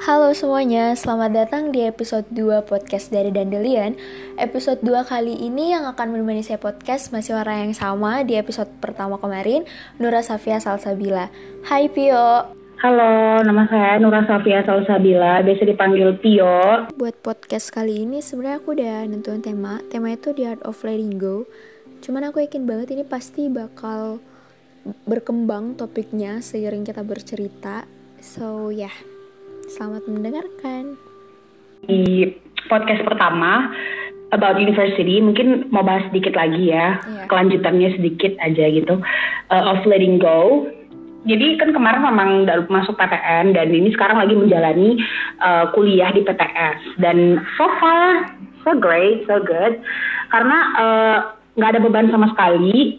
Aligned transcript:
Halo 0.00 0.32
semuanya, 0.32 0.96
selamat 0.96 1.28
datang 1.28 1.76
di 1.76 1.84
episode 1.84 2.24
2 2.32 2.64
podcast 2.64 3.12
dari 3.12 3.28
Dandelion. 3.28 4.00
Episode 4.40 4.80
2 4.80 5.04
kali 5.04 5.36
ini 5.36 5.76
yang 5.76 5.84
akan 5.84 6.16
menemani 6.16 6.40
saya 6.40 6.56
podcast 6.56 7.12
masih 7.12 7.36
orang 7.36 7.68
yang 7.68 7.74
sama 7.76 8.24
di 8.24 8.32
episode 8.32 8.72
pertama 8.80 9.20
kemarin 9.20 9.68
Nura 10.00 10.24
Safia 10.24 10.56
Salsabila. 10.56 11.28
Hai 11.68 11.92
Pio. 11.92 12.48
Halo, 12.80 13.44
nama 13.44 13.68
saya 13.68 14.00
Nura 14.00 14.24
Safia 14.24 14.64
Salsabila, 14.64 15.44
biasa 15.44 15.68
dipanggil 15.68 16.16
Pio. 16.16 16.88
Buat 16.96 17.20
podcast 17.20 17.68
kali 17.68 18.08
ini 18.08 18.24
sebenarnya 18.24 18.56
aku 18.56 18.72
udah 18.72 19.04
nentuin 19.04 19.44
tema. 19.44 19.84
Tema 19.92 20.16
itu 20.16 20.32
The 20.32 20.56
Art 20.56 20.64
of 20.64 20.80
Letting 20.80 21.20
Go. 21.20 21.44
Cuman 22.00 22.24
aku 22.24 22.40
yakin 22.40 22.64
banget 22.64 22.96
ini 22.96 23.04
pasti 23.04 23.52
bakal 23.52 24.16
berkembang 25.04 25.76
topiknya 25.76 26.40
seiring 26.40 26.88
kita 26.88 27.04
bercerita. 27.04 27.84
So 28.24 28.72
ya, 28.72 28.88
yeah 28.88 29.19
Selamat 29.70 30.02
mendengarkan. 30.10 30.98
Di 31.86 32.34
podcast 32.66 33.06
pertama 33.06 33.70
about 34.34 34.58
university, 34.58 35.22
mungkin 35.22 35.70
mau 35.70 35.86
bahas 35.86 36.10
sedikit 36.10 36.34
lagi 36.34 36.74
ya, 36.74 36.98
yeah. 36.98 37.26
kelanjutannya 37.30 37.94
sedikit 37.94 38.34
aja 38.42 38.66
gitu, 38.66 38.98
uh, 39.54 39.64
of 39.70 39.86
letting 39.86 40.18
go. 40.18 40.66
Jadi 41.22 41.54
kan 41.62 41.70
kemarin 41.70 42.02
memang 42.02 42.30
masuk 42.66 42.98
PTN 42.98 43.54
dan 43.54 43.70
ini 43.70 43.94
sekarang 43.94 44.18
lagi 44.18 44.34
menjalani 44.34 44.98
uh, 45.38 45.70
kuliah 45.70 46.10
di 46.10 46.26
PTS 46.26 46.98
dan 46.98 47.38
so 47.54 47.70
far 47.78 48.26
so 48.66 48.74
great, 48.74 49.22
so 49.30 49.38
good 49.38 49.78
karena 50.34 50.58
uh, 50.82 51.16
nggak 51.54 51.68
uh, 51.68 51.72
ada 51.78 51.80
beban 51.84 52.10
sama 52.10 52.26
sekali 52.34 52.98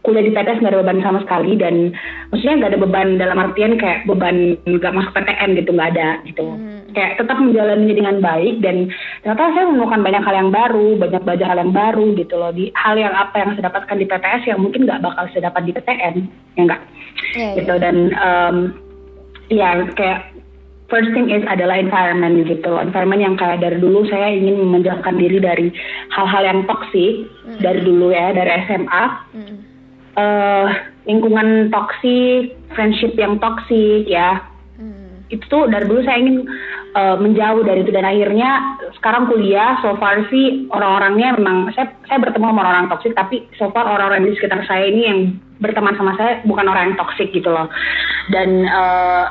kuliah 0.00 0.24
di 0.24 0.32
PTS 0.32 0.64
nggak 0.64 0.72
ada 0.72 0.80
beban 0.80 1.00
sama 1.04 1.18
sekali 1.20 1.60
dan 1.60 1.92
maksudnya 2.32 2.56
nggak 2.56 2.70
ada 2.72 2.80
beban 2.80 3.08
dalam 3.20 3.36
artian 3.36 3.76
kayak 3.76 4.08
beban 4.08 4.56
nggak 4.64 4.94
masuk 4.96 5.12
PTN 5.12 5.50
gitu 5.60 5.70
nggak 5.76 5.90
ada 5.92 6.08
gitu 6.24 6.46
hmm. 6.56 6.96
kayak 6.96 7.20
tetap 7.20 7.36
menjalani 7.36 7.92
dengan 7.92 8.16
baik 8.24 8.64
dan 8.64 8.88
ternyata 9.20 9.52
saya 9.52 9.64
menemukan 9.68 10.00
banyak 10.00 10.22
hal 10.24 10.34
yang 10.40 10.50
baru 10.50 10.88
banyak 10.96 11.22
belajar 11.22 11.46
hal 11.52 11.58
yang 11.60 11.74
baru 11.76 12.06
gitu 12.16 12.34
loh 12.40 12.52
di 12.52 12.72
hal 12.72 12.96
yang 12.96 13.12
apa 13.12 13.36
yang 13.44 13.50
saya 13.56 13.68
dapatkan 13.68 13.96
di 14.00 14.06
PTS 14.08 14.42
yang 14.48 14.58
mungkin 14.64 14.80
nggak 14.88 15.02
bakal 15.04 15.24
saya 15.36 15.52
dapat 15.52 15.62
di 15.68 15.72
PTN 15.76 16.14
ya 16.56 16.62
enggak 16.64 16.82
yeah, 17.36 17.52
gitu 17.60 17.74
yeah. 17.76 17.82
dan 17.84 17.96
um, 18.16 18.56
ya 19.52 19.68
kayak 20.00 20.32
first 20.88 21.12
thing 21.12 21.28
is 21.28 21.44
adalah 21.44 21.76
environment 21.76 22.40
gitu 22.48 22.72
environment 22.80 23.20
yang 23.20 23.36
kayak 23.36 23.60
dari 23.60 23.76
dulu 23.76 24.08
saya 24.08 24.32
ingin 24.32 24.64
menjauhkan 24.64 25.20
diri 25.20 25.36
dari 25.44 25.68
hal-hal 26.08 26.42
yang 26.42 26.60
toksik 26.64 27.28
mm. 27.44 27.60
dari 27.60 27.84
dulu 27.84 28.16
ya 28.16 28.32
dari 28.32 28.48
SMA 28.64 29.04
mm 29.36 29.69
uh, 30.20 30.66
lingkungan 31.08 31.72
toksik, 31.72 32.54
friendship 32.76 33.16
yang 33.16 33.40
toksik 33.40 34.04
ya. 34.04 34.44
Hmm. 34.76 35.24
Itu 35.32 35.66
dari 35.72 35.88
dulu 35.88 36.04
saya 36.04 36.20
ingin 36.20 36.44
uh, 36.94 37.16
menjauh 37.16 37.64
dari 37.64 37.82
itu 37.82 37.92
dan 37.94 38.04
akhirnya 38.04 38.78
sekarang 39.00 39.30
kuliah 39.30 39.80
so 39.80 39.96
far 39.96 40.20
sih 40.28 40.68
orang-orangnya 40.70 41.40
memang 41.40 41.72
saya 41.72 41.94
saya 42.06 42.18
bertemu 42.20 42.52
sama 42.52 42.60
orang-orang 42.60 42.90
toksik 42.92 43.12
tapi 43.16 43.36
so 43.56 43.72
far 43.72 43.86
orang-orang 43.88 44.28
di 44.28 44.36
sekitar 44.36 44.60
saya 44.68 44.84
ini 44.90 45.02
yang 45.06 45.18
berteman 45.60 45.96
sama 45.96 46.16
saya 46.16 46.40
bukan 46.44 46.66
orang 46.68 46.92
yang 46.92 46.96
toksik 47.00 47.32
gitu 47.32 47.48
loh. 47.48 47.68
Dan 48.28 48.68
uh, 48.68 49.24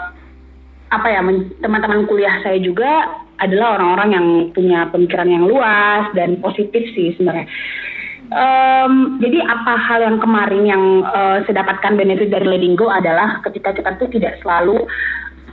apa 0.89 1.05
ya 1.05 1.21
teman-teman 1.61 2.09
kuliah 2.09 2.41
saya 2.41 2.57
juga 2.57 3.21
adalah 3.39 3.79
orang-orang 3.79 4.09
yang 4.11 4.27
punya 4.51 4.89
pemikiran 4.91 5.29
yang 5.31 5.47
luas 5.47 6.11
dan 6.17 6.41
positif 6.43 6.83
sih 6.91 7.15
sebenarnya. 7.15 7.47
Um, 8.30 9.17
jadi 9.17 9.41
apa 9.41 9.73
hal 9.73 10.05
yang 10.05 10.17
kemarin 10.22 10.61
yang 10.61 10.83
uh, 11.02 11.41
saya 11.49 11.66
dapatkan 11.66 11.97
benefit 11.97 12.30
dari 12.30 12.45
letting 12.45 12.77
go 12.77 12.85
adalah 12.85 13.41
ketika 13.41 13.73
kita 13.73 13.97
tuh 13.97 14.05
tidak 14.13 14.38
selalu 14.45 14.85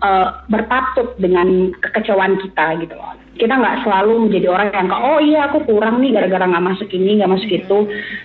uh, 0.05 0.44
berpatut 0.52 1.16
dengan 1.16 1.72
kekecewaan 1.80 2.36
kita 2.36 2.77
gitu 2.84 2.92
loh. 2.92 3.16
Kita 3.41 3.56
nggak 3.56 3.80
selalu 3.80 4.28
menjadi 4.28 4.47
orang 4.53 4.69
yang 4.76 4.88
kayak 4.92 5.04
oh 5.09 5.19
iya 5.25 5.41
aku 5.48 5.59
kurang 5.64 6.04
nih 6.04 6.20
gara-gara 6.20 6.44
nggak 6.44 6.66
masuk 6.69 6.88
ini 6.92 7.16
nggak 7.16 7.32
masuk 7.32 7.50
itu. 7.53 7.78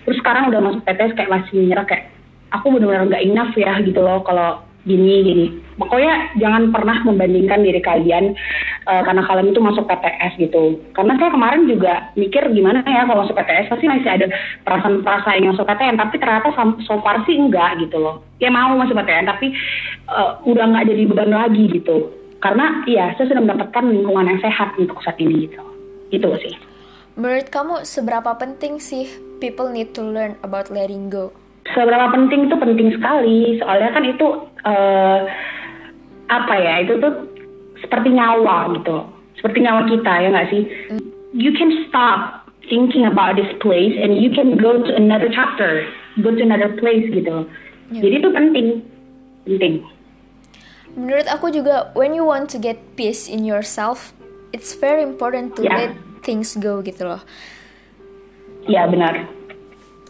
Terus 0.03 0.17
sekarang 0.19 0.51
udah 0.51 0.59
masuk 0.59 0.81
PTS 0.83 1.15
kayak 1.15 1.31
masih 1.31 1.51
menyerah 1.55 1.85
kayak 1.87 2.11
aku 2.51 2.75
benar-benar 2.75 3.07
nggak 3.07 3.23
enough 3.23 3.53
ya 3.55 3.79
gitu 3.79 4.03
loh 4.03 4.19
kalau 4.27 4.67
gini 4.83 5.23
gini 5.23 5.45
pokoknya 5.81 6.37
jangan 6.37 6.69
pernah 6.69 7.01
membandingkan 7.01 7.65
diri 7.65 7.81
kalian 7.81 8.37
uh, 8.85 9.01
karena 9.01 9.25
kalian 9.25 9.49
itu 9.49 9.61
masuk 9.61 9.89
PTS 9.89 10.37
gitu. 10.37 10.77
Karena 10.93 11.17
saya 11.17 11.33
kemarin 11.33 11.65
juga 11.65 12.13
mikir 12.13 12.53
gimana 12.53 12.85
ya 12.85 13.09
kalau 13.09 13.25
masuk 13.25 13.33
PTS 13.33 13.73
pasti 13.73 13.85
masih 13.89 14.09
ada 14.13 14.25
perasaan-perasaan 14.61 15.41
yang 15.41 15.57
masuk 15.57 15.65
PTN 15.65 15.97
tapi 15.97 16.15
ternyata 16.21 16.53
so 16.85 17.01
far 17.01 17.25
sih 17.25 17.33
enggak 17.33 17.81
gitu 17.81 17.97
loh. 17.97 18.21
Ya 18.37 18.53
mau 18.53 18.77
masuk 18.77 18.93
PTN 18.93 19.25
tapi 19.25 19.57
uh, 20.05 20.37
udah 20.45 20.69
nggak 20.69 20.87
jadi 20.93 21.03
beban 21.09 21.33
lagi 21.33 21.65
gitu. 21.73 22.13
Karena 22.41 22.85
iya 22.85 23.13
saya 23.17 23.33
sudah 23.33 23.41
mendapatkan 23.41 23.89
lingkungan 23.89 24.29
yang 24.29 24.39
sehat 24.41 24.77
untuk 24.77 25.01
saat 25.01 25.17
ini 25.17 25.49
gitu. 25.49 25.61
Itu 26.13 26.29
sih. 26.37 26.53
Menurut 27.17 27.51
kamu 27.51 27.83
seberapa 27.83 28.33
penting 28.39 28.79
sih 28.79 29.05
people 29.43 29.67
need 29.69 29.91
to 29.91 30.01
learn 30.05 30.39
about 30.45 30.71
letting 30.71 31.11
go? 31.11 31.35
Seberapa 31.69 32.09
penting 32.09 32.49
itu 32.49 32.55
penting 32.57 32.89
sekali. 32.97 33.61
Soalnya 33.61 33.89
kan 33.93 34.03
itu 34.07 34.27
uh, 34.65 35.19
apa 36.31 36.55
ya 36.55 36.87
itu 36.87 36.95
tuh 37.03 37.27
seperti 37.83 38.15
nyawa 38.15 38.71
gitu. 38.79 39.03
Seperti 39.35 39.57
nyawa 39.67 39.81
kita 39.91 40.13
ya 40.23 40.27
nggak 40.31 40.49
sih? 40.49 40.63
You 41.35 41.51
can 41.55 41.87
stop 41.87 42.47
thinking 42.71 43.03
about 43.03 43.35
this 43.35 43.51
place 43.59 43.95
and 43.99 44.15
you 44.15 44.31
can 44.31 44.55
go 44.55 44.79
to 44.79 44.91
another 44.95 45.27
chapter 45.27 45.83
go 46.19 46.35
to 46.35 46.41
another 46.43 46.75
place 46.75 47.07
gitu. 47.07 47.47
Yeah. 47.91 48.03
jadi 48.03 48.15
itu 48.23 48.29
penting 48.31 48.67
penting. 49.47 49.73
Menurut 50.91 51.27
aku 51.31 51.47
juga 51.55 51.95
when 51.95 52.11
you 52.11 52.27
want 52.27 52.51
to 52.51 52.59
get 52.59 52.75
peace 52.99 53.31
in 53.31 53.47
yourself 53.47 54.11
it's 54.51 54.75
very 54.75 55.03
important 55.03 55.55
to 55.55 55.63
yeah. 55.63 55.87
let 55.87 55.91
things 56.27 56.59
go 56.59 56.83
gitu 56.83 57.07
loh. 57.07 57.23
Ya 58.67 58.85
benar. 58.91 59.23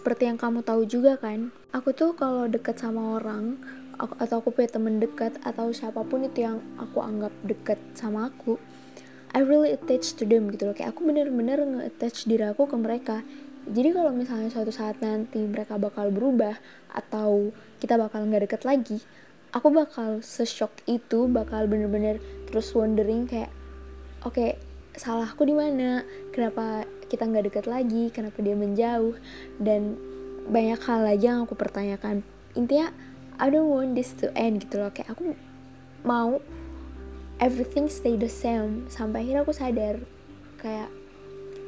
Seperti 0.01 0.25
yang 0.25 0.41
kamu 0.41 0.65
tahu 0.65 0.89
juga 0.89 1.21
kan 1.21 1.53
aku 1.69 1.93
tuh 1.93 2.17
kalau 2.17 2.49
deket 2.49 2.81
sama 2.81 3.21
orang 3.21 3.61
aku, 4.01 4.13
atau 4.17 4.41
aku 4.41 4.49
punya 4.49 4.69
temen 4.73 4.97
dekat 4.97 5.37
atau 5.45 5.69
siapa 5.69 6.01
pun 6.01 6.25
itu 6.25 6.41
yang 6.41 6.57
aku 6.81 6.99
anggap 7.05 7.33
deket 7.45 7.77
sama 7.93 8.33
aku 8.33 8.57
I 9.31 9.45
really 9.45 9.71
attach 9.71 10.19
to 10.19 10.27
them 10.27 10.51
gitu 10.51 10.67
loh. 10.67 10.75
Kayak 10.75 10.91
aku 10.91 11.07
bener-bener 11.07 11.63
nge-attach 11.63 12.27
diri 12.27 12.51
aku 12.51 12.67
ke 12.67 12.75
mereka. 12.75 13.23
Jadi 13.63 13.95
kalau 13.95 14.11
misalnya 14.11 14.51
suatu 14.51 14.75
saat 14.75 14.99
nanti 14.99 15.39
mereka 15.39 15.79
bakal 15.79 16.11
berubah 16.11 16.59
atau 16.91 17.55
kita 17.79 17.95
bakal 17.95 18.27
nggak 18.27 18.43
deket 18.43 18.67
lagi 18.67 18.99
aku 19.51 19.67
bakal 19.71 20.23
seshock 20.23 20.71
itu 20.87 21.27
bakal 21.27 21.67
bener-bener 21.67 22.23
terus 22.47 22.71
wondering 22.71 23.27
kayak 23.27 23.51
oke 24.23 24.35
okay, 24.35 24.55
salahku 24.95 25.43
di 25.43 25.55
mana? 25.55 26.07
Kenapa 26.31 26.87
kita 27.11 27.27
nggak 27.27 27.51
deket 27.51 27.65
lagi? 27.67 28.11
Kenapa 28.11 28.39
dia 28.39 28.55
menjauh? 28.55 29.15
Dan 29.59 29.99
banyak 30.47 30.79
hal 30.83 30.99
lagi 31.03 31.27
yang 31.27 31.43
aku 31.43 31.55
pertanyakan. 31.55 32.23
Intinya 32.55 32.91
I 33.37 33.47
don't 33.47 33.71
want 33.71 33.95
this 33.95 34.11
to 34.19 34.33
end 34.35 34.67
gitu 34.67 34.81
loh. 34.81 34.91
Kayak 34.91 35.15
aku 35.15 35.37
mau 36.03 36.41
everything 37.39 37.87
stay 37.87 38.19
the 38.19 38.29
same. 38.29 38.89
Sampai 38.91 39.25
akhirnya 39.25 39.41
aku 39.45 39.53
sadar 39.55 39.95
kayak 40.61 40.89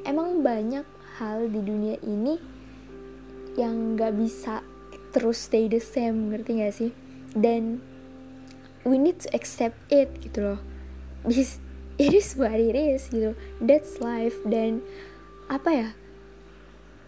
emang 0.05 0.43
banyak 0.45 0.85
hal 1.17 1.47
di 1.49 1.61
dunia 1.61 1.97
ini 2.03 2.37
yang 3.53 3.97
nggak 3.97 4.13
bisa 4.17 4.65
terus 5.13 5.45
stay 5.45 5.69
the 5.69 5.81
same 5.81 6.33
ngerti 6.33 6.61
gak 6.61 6.73
sih? 6.73 6.91
Dan 7.37 7.81
we 8.85 8.97
need 8.97 9.21
to 9.21 9.29
accept 9.31 9.77
it 9.87 10.09
gitu 10.21 10.41
loh. 10.43 10.59
This 11.23 11.61
it 12.03 12.13
is 12.13 12.33
what 12.35 12.57
it 12.57 12.75
is 12.75 13.07
gitu. 13.09 13.37
That's 13.61 14.01
life. 14.01 14.37
Dan 14.45 14.81
apa 15.47 15.69
ya 15.69 15.87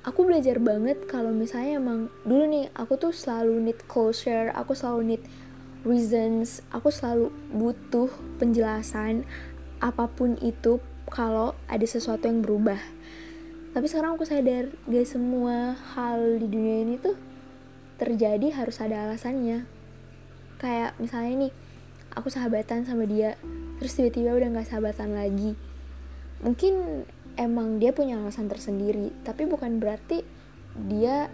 aku 0.05 0.23
belajar 0.23 0.61
banget 0.61 1.09
kalau 1.09 1.33
misalnya 1.33 1.81
emang 1.81 2.13
dulu 2.23 2.45
nih 2.45 2.69
aku 2.77 2.95
tuh 3.01 3.11
selalu 3.11 3.57
need 3.73 3.79
closure 3.89 4.53
aku 4.53 4.77
selalu 4.77 5.17
need 5.17 5.23
reasons 5.81 6.61
aku 6.69 6.93
selalu 6.93 7.33
butuh 7.49 8.09
penjelasan 8.37 9.25
apa 9.81 10.07
pun 10.07 10.37
itu 10.39 10.79
kalau 11.09 11.53
ada 11.69 11.85
sesuatu 11.85 12.25
yang 12.25 12.41
berubah. 12.41 12.79
Tapi 13.75 13.85
sekarang 13.91 14.15
aku 14.15 14.23
sadar 14.23 14.71
gak 14.87 15.07
semua 15.07 15.75
hal 15.93 16.39
di 16.39 16.47
dunia 16.47 16.87
ini 16.87 16.95
tuh 16.95 17.13
terjadi 17.99 18.55
harus 18.55 18.79
ada 18.79 19.05
alasannya. 19.05 19.67
Kayak 20.57 20.95
misalnya 20.97 21.47
nih 21.47 21.53
aku 22.15 22.31
sahabatan 22.31 22.87
sama 22.87 23.03
dia 23.03 23.35
terus 23.77 23.93
tiba-tiba 23.93 24.31
udah 24.33 24.49
gak 24.55 24.67
sahabatan 24.71 25.13
lagi. 25.13 25.59
Mungkin 26.39 27.05
emang 27.35 27.79
dia 27.79 27.91
punya 27.91 28.19
alasan 28.19 28.47
tersendiri 28.47 29.11
tapi 29.27 29.47
bukan 29.47 29.79
berarti 29.79 30.23
dia 30.75 31.31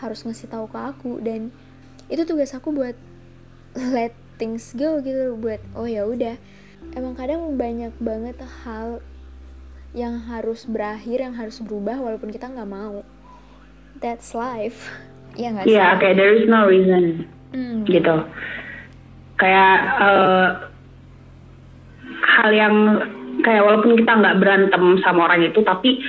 harus 0.00 0.24
ngasih 0.24 0.48
tahu 0.50 0.66
ke 0.66 0.78
aku. 0.80 1.12
Dan 1.22 1.54
itu 2.10 2.24
tugas 2.26 2.50
aku 2.56 2.74
buat 2.74 2.96
let 3.94 4.16
things 4.40 4.72
go 4.72 4.98
gitu 5.04 5.36
buat 5.36 5.60
oh 5.76 5.86
ya 5.86 6.08
udah. 6.08 6.40
Emang 6.96 7.14
kadang 7.14 7.54
banyak 7.54 7.92
banget 8.00 8.40
hal 8.64 9.04
yang 9.92 10.22
harus 10.26 10.64
berakhir 10.64 11.22
yang 11.22 11.34
harus 11.36 11.60
berubah 11.60 12.00
walaupun 12.00 12.32
kita 12.32 12.48
nggak 12.50 12.70
mau. 12.70 13.06
That's 14.00 14.34
life. 14.34 14.88
Ya 15.38 15.54
nggak 15.54 15.62
sih? 15.62 15.78
yeah, 15.78 15.94
kayak 15.94 16.18
there 16.18 16.34
is 16.34 16.50
no 16.50 16.66
reason. 16.66 17.22
Hmm. 17.54 17.86
gitu. 17.86 18.26
Kayak 19.38 19.78
uh, 20.02 20.48
hal 22.18 22.50
yang 22.50 22.74
kayak 23.42 23.64
walaupun 23.64 23.96
kita 23.98 24.12
nggak 24.12 24.38
berantem 24.38 24.84
sama 25.04 25.30
orang 25.30 25.46
itu 25.46 25.60
tapi 25.64 26.00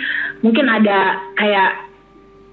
mungkin 0.41 0.65
ada 0.67 1.19
kayak 1.37 1.91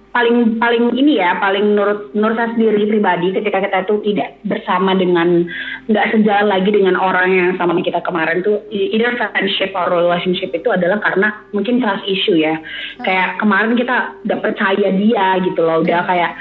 paling 0.09 0.57
paling 0.57 0.91
ini 0.97 1.21
ya 1.21 1.37
paling 1.37 1.77
menurut 1.77 2.11
menurut 2.17 2.35
saya 2.35 2.51
sendiri 2.57 2.89
pribadi 2.89 3.29
ketika 3.31 3.61
kita 3.61 3.79
tuh 3.85 4.01
tidak 4.03 4.41
bersama 4.49 4.97
dengan 4.97 5.45
nggak 5.87 6.07
sejalan 6.11 6.49
lagi 6.49 6.71
dengan 6.73 6.97
orang 6.97 7.29
yang 7.29 7.51
sama 7.61 7.77
kita 7.85 8.01
kemarin 8.03 8.41
tuh 8.41 8.59
either 8.73 9.15
friendship 9.15 9.71
or 9.77 9.87
relationship 9.93 10.49
itu 10.51 10.69
adalah 10.73 10.99
karena 11.05 11.29
mungkin 11.53 11.79
trust 11.79 12.09
issue 12.09 12.41
ya 12.41 12.57
hmm. 12.57 13.05
kayak 13.05 13.37
kemarin 13.39 13.77
kita 13.77 13.97
udah 14.25 14.39
percaya 14.41 14.89
dia 14.97 15.27
gitu 15.45 15.61
loh 15.61 15.85
udah 15.85 16.01
hmm. 16.03 16.11
kayak 16.11 16.33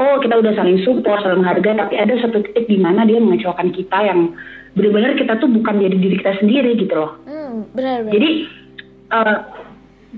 oh 0.00 0.16
kita 0.24 0.40
udah 0.40 0.52
saling 0.56 0.80
support 0.80 1.20
saling 1.20 1.44
harga 1.44 1.76
tapi 1.76 1.94
ada 2.00 2.16
satu 2.24 2.40
titik 2.40 2.66
di 2.66 2.80
mana 2.80 3.04
dia 3.04 3.20
mengecewakan 3.20 3.68
kita 3.76 3.98
yang 4.00 4.32
benar-benar 4.72 5.12
kita 5.20 5.36
tuh 5.36 5.50
bukan 5.52 5.76
jadi 5.76 5.96
diri 6.00 6.16
kita 6.16 6.40
sendiri 6.40 6.72
gitu 6.80 6.94
loh 6.96 7.20
hmm, 7.28 7.76
benar, 7.76 8.08
benar. 8.08 8.12
jadi 8.16 8.30
uh, 9.12 9.38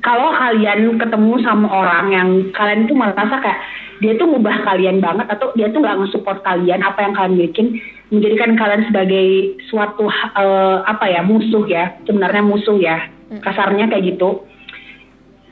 kalau 0.01 0.31
kalian 0.33 0.97
ketemu 0.97 1.33
sama 1.45 1.69
orang 1.69 2.07
yang 2.15 2.29
kalian 2.57 2.89
tuh 2.89 2.97
merasa 2.97 3.37
kayak 3.43 3.61
dia 4.01 4.19
tuh 4.19 4.27
ngubah 4.27 4.67
kalian 4.67 4.99
banget 4.99 5.27
atau 5.31 5.55
dia 5.55 5.71
tuh 5.71 5.79
nggak 5.79 5.99
nge-support 6.01 6.43
kalian 6.43 6.81
apa 6.81 7.01
yang 7.05 7.15
kalian 7.15 7.39
bikin 7.39 7.67
menjadikan 8.11 8.59
kalian 8.59 8.83
sebagai 8.89 9.57
suatu 9.69 10.09
uh, 10.09 10.85
apa 10.85 11.07
ya 11.07 11.21
musuh 11.23 11.65
ya 11.69 11.97
sebenarnya 12.05 12.43
musuh 12.45 12.77
ya 12.81 13.09
hmm. 13.31 13.41
kasarnya 13.41 13.89
kayak 13.89 14.17
gitu 14.17 14.43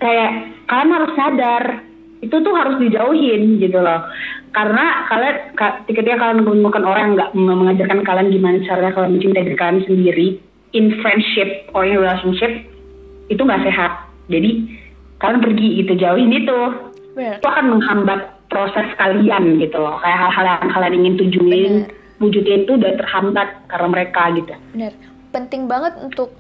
kayak 0.00 0.56
kalian 0.67 0.93
harus 0.93 1.12
sadar 1.15 1.65
itu 2.20 2.37
tuh 2.37 2.52
harus 2.52 2.76
dijauhin 2.76 3.56
gitu 3.61 3.81
loh 3.81 4.05
karena 4.52 5.08
kalian 5.08 5.37
ketika 5.88 6.17
kalian 6.20 6.44
menemukan 6.44 6.84
orang 6.84 7.02
yang 7.02 7.14
nggak 7.17 7.31
mengajarkan 7.32 8.00
kalian 8.05 8.28
gimana 8.34 8.56
caranya 8.67 8.93
kalian 8.93 9.12
mencintai 9.17 9.44
diri 9.46 9.56
kalian 9.56 9.81
sendiri 9.88 10.26
in 10.76 10.87
friendship 11.00 11.49
or 11.72 11.87
in 11.87 11.96
relationship 11.96 12.52
itu 13.32 13.40
nggak 13.40 13.64
sehat 13.64 14.05
jadi 14.28 14.50
kalian 15.22 15.40
pergi 15.40 15.69
itu 15.81 15.93
jauhin 15.96 16.32
itu 16.34 16.58
Bener. 17.17 17.37
itu 17.40 17.46
akan 17.46 17.67
menghambat 17.78 18.20
proses 18.50 18.87
kalian 18.99 19.56
gitu 19.62 19.78
loh 19.78 19.96
kayak 20.02 20.19
hal-hal 20.28 20.44
yang 20.44 20.70
kalian 20.70 20.94
ingin 21.00 21.14
tujuin 21.25 21.73
Bener. 21.87 22.20
wujudin 22.20 22.69
itu 22.69 22.73
udah 22.76 22.93
terhambat 23.00 23.49
karena 23.70 23.88
mereka 23.88 24.23
gitu 24.37 24.52
Bener. 24.76 24.93
penting 25.31 25.70
banget 25.70 25.94
untuk 26.02 26.34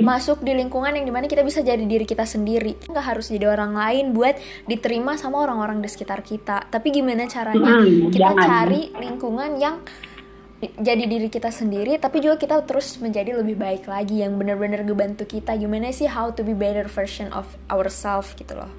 masuk 0.00 0.40
di 0.40 0.56
lingkungan 0.56 0.96
yang 0.96 1.04
di 1.04 1.12
mana 1.12 1.28
kita 1.28 1.44
bisa 1.44 1.60
jadi 1.60 1.84
diri 1.84 2.08
kita 2.08 2.24
sendiri. 2.24 2.80
Nggak 2.88 3.04
harus 3.04 3.28
jadi 3.28 3.52
orang 3.52 3.76
lain 3.76 4.16
buat 4.16 4.40
diterima 4.64 5.20
sama 5.20 5.44
orang-orang 5.44 5.84
di 5.84 5.88
sekitar 5.92 6.24
kita. 6.24 6.64
Tapi 6.72 6.88
gimana 6.88 7.28
caranya 7.28 7.84
hmm, 7.84 8.08
kita 8.08 8.32
jangan. 8.32 8.46
cari 8.48 8.82
lingkungan 8.96 9.50
yang 9.60 9.76
jadi 10.62 11.10
diri 11.10 11.26
kita 11.26 11.50
sendiri 11.50 11.98
tapi 11.98 12.22
juga 12.22 12.38
kita 12.38 12.62
terus 12.62 12.94
menjadi 13.02 13.34
lebih 13.34 13.58
baik 13.58 13.90
lagi 13.90 14.22
yang 14.22 14.40
benar-benar 14.40 14.80
ngebantu 14.86 15.28
kita. 15.28 15.52
Gimana 15.60 15.92
sih 15.92 16.08
how 16.08 16.32
to 16.32 16.40
be 16.40 16.56
better 16.56 16.88
version 16.88 17.28
of 17.36 17.44
ourselves 17.68 18.32
gitu 18.38 18.56
loh. 18.56 18.70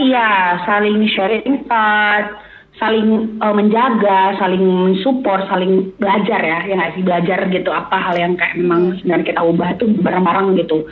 Iya 0.00 0.64
saling 0.64 1.04
sharing 1.12 1.68
part 1.68 2.53
saling 2.74 3.38
uh, 3.38 3.54
menjaga 3.54 4.34
saling 4.38 4.62
mensupport 4.62 5.46
saling 5.46 5.94
belajar 5.98 6.40
ya 6.42 6.58
yang 6.66 6.78
nggak 6.82 6.92
sih? 6.98 7.02
Belajar 7.02 7.38
gitu 7.50 7.70
apa 7.70 7.96
hal 7.96 8.14
yang 8.18 8.34
kayak 8.34 8.58
memang 8.58 8.98
sebenarnya 9.00 9.26
kita 9.30 9.40
ubah 9.42 9.68
tuh 9.78 9.88
bareng-bareng 10.02 10.58
gitu. 10.58 10.86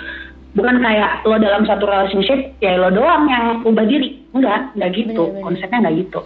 Bukan 0.52 0.84
kayak 0.84 1.24
lo 1.24 1.40
dalam 1.40 1.64
satu 1.64 1.88
relationship 1.88 2.54
ya 2.60 2.76
lo 2.78 2.92
doang 2.92 3.26
yang 3.26 3.44
ubah 3.66 3.86
diri. 3.88 4.22
Enggak 4.32 4.76
enggak 4.78 4.90
gitu. 4.94 5.22
Bener, 5.26 5.34
bener. 5.34 5.44
konsepnya 5.44 5.78
enggak 5.82 5.96
gitu. 6.06 6.20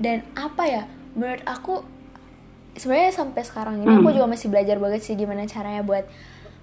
Dan 0.00 0.18
apa 0.34 0.62
ya 0.64 0.82
menurut 1.12 1.42
aku 1.44 1.74
sebenarnya 2.76 3.12
sampai 3.12 3.42
sekarang 3.44 3.84
ini 3.84 3.92
hmm. 3.92 4.00
aku 4.00 4.08
juga 4.16 4.26
masih 4.32 4.48
belajar 4.48 4.76
banget 4.80 5.00
sih 5.04 5.14
gimana 5.16 5.44
caranya 5.44 5.84
buat 5.84 6.08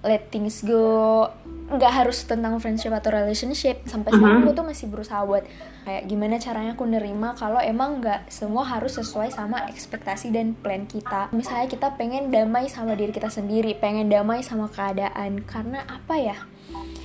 let 0.04 0.32
things 0.32 0.64
go 0.64 1.28
nggak 1.70 1.94
harus 2.02 2.26
tentang 2.26 2.58
friendship 2.58 2.90
atau 2.90 3.14
relationship. 3.14 3.86
Sampai 3.86 4.10
sekarang 4.18 4.42
aku 4.42 4.58
tuh 4.58 4.66
masih 4.66 4.90
berusaha 4.90 5.22
buat 5.22 5.46
kayak 5.86 6.10
gimana 6.10 6.42
caranya 6.42 6.74
aku 6.74 6.86
nerima 6.90 7.38
kalau 7.38 7.62
emang 7.62 8.02
nggak 8.02 8.26
semua 8.34 8.66
harus 8.66 8.98
sesuai 8.98 9.30
sama 9.30 9.70
ekspektasi 9.70 10.34
dan 10.34 10.58
plan 10.58 10.90
kita. 10.90 11.30
Misalnya 11.30 11.70
kita 11.70 11.94
pengen 11.94 12.34
damai 12.34 12.66
sama 12.74 12.98
diri 12.98 13.14
kita 13.14 13.30
sendiri 13.30 13.78
pengen 13.78 14.10
damai 14.10 14.42
sama 14.42 14.66
keadaan. 14.74 15.46
Karena 15.46 15.86
apa 15.86 16.18
ya? 16.18 16.38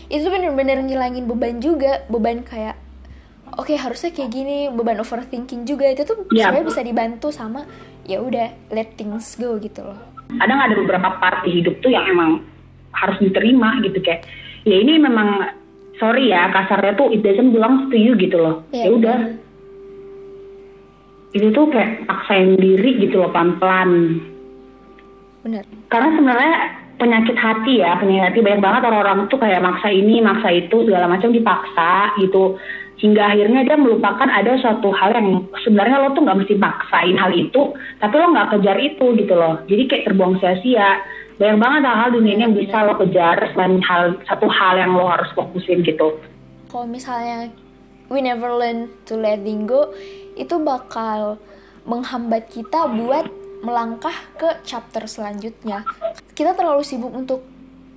Itu 0.09 0.33
bener-bener 0.33 0.81
ngilangin 0.81 1.29
beban 1.29 1.61
juga. 1.61 2.09
Beban 2.09 2.41
kayak 2.41 2.81
oke 3.61 3.69
okay, 3.69 3.77
harusnya 3.77 4.17
kayak 4.17 4.33
gini. 4.33 4.73
Beban 4.73 4.97
overthinking 4.97 5.69
juga. 5.69 5.93
Itu 5.93 6.09
tuh 6.09 6.25
yeah. 6.33 6.49
sebenarnya 6.49 6.67
bisa 6.73 6.81
dibantu 6.81 7.29
sama 7.29 7.69
ya 8.09 8.25
udah 8.25 8.73
let 8.73 8.97
things 8.97 9.37
go 9.37 9.61
gitu 9.61 9.85
loh. 9.85 10.01
Kadang 10.41 10.57
ada 10.57 10.73
beberapa 10.73 11.21
part 11.21 11.45
di 11.45 11.61
hidup 11.61 11.85
tuh 11.85 11.93
yang 11.93 12.09
emang 12.09 12.54
harus 12.95 13.19
diterima 13.21 13.83
gitu 13.83 13.99
kayak 14.01 14.25
ya 14.65 14.77
ini 14.81 14.97
memang 14.97 15.53
sorry 15.99 16.31
ya 16.31 16.51
kasarnya 16.51 16.99
tuh 16.99 17.13
it 17.15 17.23
doesn't 17.23 17.55
belong 17.55 17.91
to 17.91 17.97
you 17.99 18.19
gitu 18.19 18.39
loh. 18.39 18.65
Ya, 18.75 18.89
ya 18.89 18.91
udah. 18.95 19.19
itu 21.35 21.51
tuh 21.51 21.67
kayak 21.67 22.07
paksain 22.07 22.55
diri 22.63 22.95
gitu 23.03 23.19
loh 23.19 23.31
pelan-pelan. 23.35 24.23
Benar. 25.43 25.67
Karena 25.91 26.09
sebenarnya 26.15 26.55
penyakit 26.95 27.35
hati 27.35 27.83
ya 27.83 27.99
penyakit 27.99 28.23
hati 28.31 28.39
banyak 28.39 28.63
banget 28.63 28.83
orang-orang 28.87 29.27
tuh 29.27 29.43
kayak 29.43 29.59
maksa 29.59 29.91
ini 29.91 30.23
maksa 30.23 30.55
itu 30.55 30.87
segala 30.87 31.11
macam 31.11 31.35
dipaksa 31.35 32.15
gitu. 32.23 32.55
Hingga 33.03 33.35
akhirnya 33.35 33.67
dia 33.67 33.75
melupakan 33.75 34.31
ada 34.31 34.55
suatu 34.63 34.95
hal 34.95 35.11
yang 35.19 35.43
sebenarnya 35.67 36.07
lo 36.07 36.15
tuh 36.15 36.23
nggak 36.23 36.39
mesti 36.47 36.55
paksain 36.55 37.19
hal 37.19 37.35
itu 37.35 37.75
tapi 37.99 38.15
lo 38.15 38.31
nggak 38.31 38.51
kejar 38.55 38.79
itu 38.79 39.07
gitu 39.19 39.35
loh. 39.35 39.59
Jadi 39.67 39.83
kayak 39.91 40.05
terbuang 40.07 40.39
sia-sia 40.39 41.03
banyak 41.35 41.59
banget 41.59 41.83
hal-hal 41.83 42.11
dunia 42.15 42.33
ini 42.39 42.43
yang 42.47 42.55
bisa 42.55 42.77
lo 42.87 42.95
kejar 42.95 43.37
selain 43.53 43.83
hal 43.83 44.15
satu 44.27 44.47
hal 44.47 44.75
yang 44.79 44.95
lo 44.95 45.11
harus 45.11 45.31
fokusin 45.35 45.83
gitu. 45.83 46.19
Kalau 46.71 46.87
misalnya 46.87 47.51
we 48.07 48.23
never 48.23 48.55
learn 48.55 48.91
to 49.07 49.19
letting 49.19 49.67
go 49.67 49.91
itu 50.39 50.55
bakal 50.63 51.39
menghambat 51.87 52.51
kita 52.51 52.87
buat 52.87 53.27
melangkah 53.65 54.15
ke 54.37 54.63
chapter 54.63 55.09
selanjutnya. 55.09 55.83
Kita 56.37 56.55
terlalu 56.55 56.85
sibuk 56.85 57.11
untuk 57.11 57.43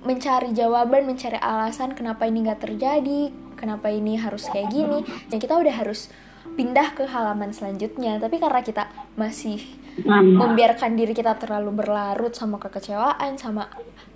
mencari 0.02 0.54
jawaban 0.54 1.04
mencari 1.04 1.36
alasan 1.42 1.92
kenapa 1.92 2.24
ini 2.24 2.46
nggak 2.46 2.62
terjadi 2.62 3.34
kenapa 3.58 3.90
ini 3.90 4.14
harus 4.18 4.46
kayak 4.48 4.70
gini. 4.70 5.02
Dan 5.28 5.42
kita 5.42 5.58
udah 5.58 5.74
harus 5.74 6.08
pindah 6.54 6.94
ke 6.94 7.04
halaman 7.06 7.50
selanjutnya. 7.50 8.18
Tapi 8.22 8.38
karena 8.38 8.62
kita 8.62 8.90
masih 9.18 9.62
membiarkan 10.06 10.94
diri 10.94 11.12
kita 11.16 11.34
terlalu 11.38 11.82
berlarut 11.82 12.34
sama 12.34 12.60
kekecewaan 12.62 13.34
sama 13.38 13.66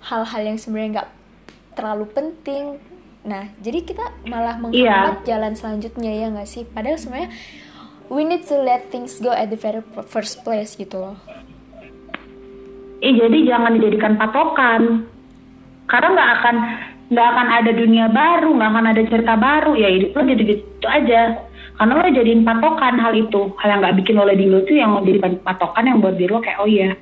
hal-hal 0.07 0.41
yang 0.43 0.57
sebenarnya 0.59 0.89
nggak 1.01 1.09
terlalu 1.75 2.05
penting. 2.11 2.63
Nah 3.27 3.51
jadi 3.59 3.83
kita 3.83 4.05
malah 4.27 4.59
menghambat 4.59 5.23
yeah. 5.23 5.27
jalan 5.27 5.53
selanjutnya 5.55 6.11
ya 6.11 6.27
nggak 6.31 6.49
sih? 6.49 6.63
Padahal 6.63 6.99
sebenarnya 6.99 7.29
we 8.07 8.23
need 8.23 8.43
to 8.47 8.55
let 8.59 8.87
things 8.91 9.19
go 9.19 9.31
at 9.31 9.51
the 9.51 9.59
very 9.59 9.83
first 10.07 10.43
place 10.47 10.75
gitu 10.79 10.99
loh. 10.99 11.17
Eh 13.03 13.11
jadi 13.11 13.37
jangan 13.47 13.75
dijadikan 13.75 14.15
patokan. 14.15 15.11
Karena 15.83 16.07
nggak 16.15 16.31
akan 16.39 16.55
nggak 17.13 17.27
akan 17.29 17.47
ada 17.51 17.71
dunia 17.75 18.05
baru 18.09 18.49
nggak 18.55 18.69
akan 18.73 18.85
ada 18.89 19.01
cerita 19.05 19.33
baru 19.37 19.77
ya 19.77 19.89
hidup 19.91 20.17
lo 20.17 20.21
gitu 20.25 20.43
gitu 20.49 20.87
aja 20.89 21.45
karena 21.73 21.93
lo 21.97 22.09
jadiin 22.13 22.41
patokan 22.45 22.95
hal 23.01 23.13
itu 23.17 23.41
hal 23.57 23.67
yang 23.67 23.79
nggak 23.81 23.95
bikin 24.03 24.15
lo 24.17 24.25
go 24.29 24.59
tuh 24.65 24.75
yang 24.77 24.91
jadi 25.01 25.19
patokan 25.41 25.83
yang 25.89 25.97
buat 25.99 26.15
diri 26.15 26.31
lo 26.31 26.39
kayak 26.41 26.59
oh 26.61 26.69
iya 26.69 26.93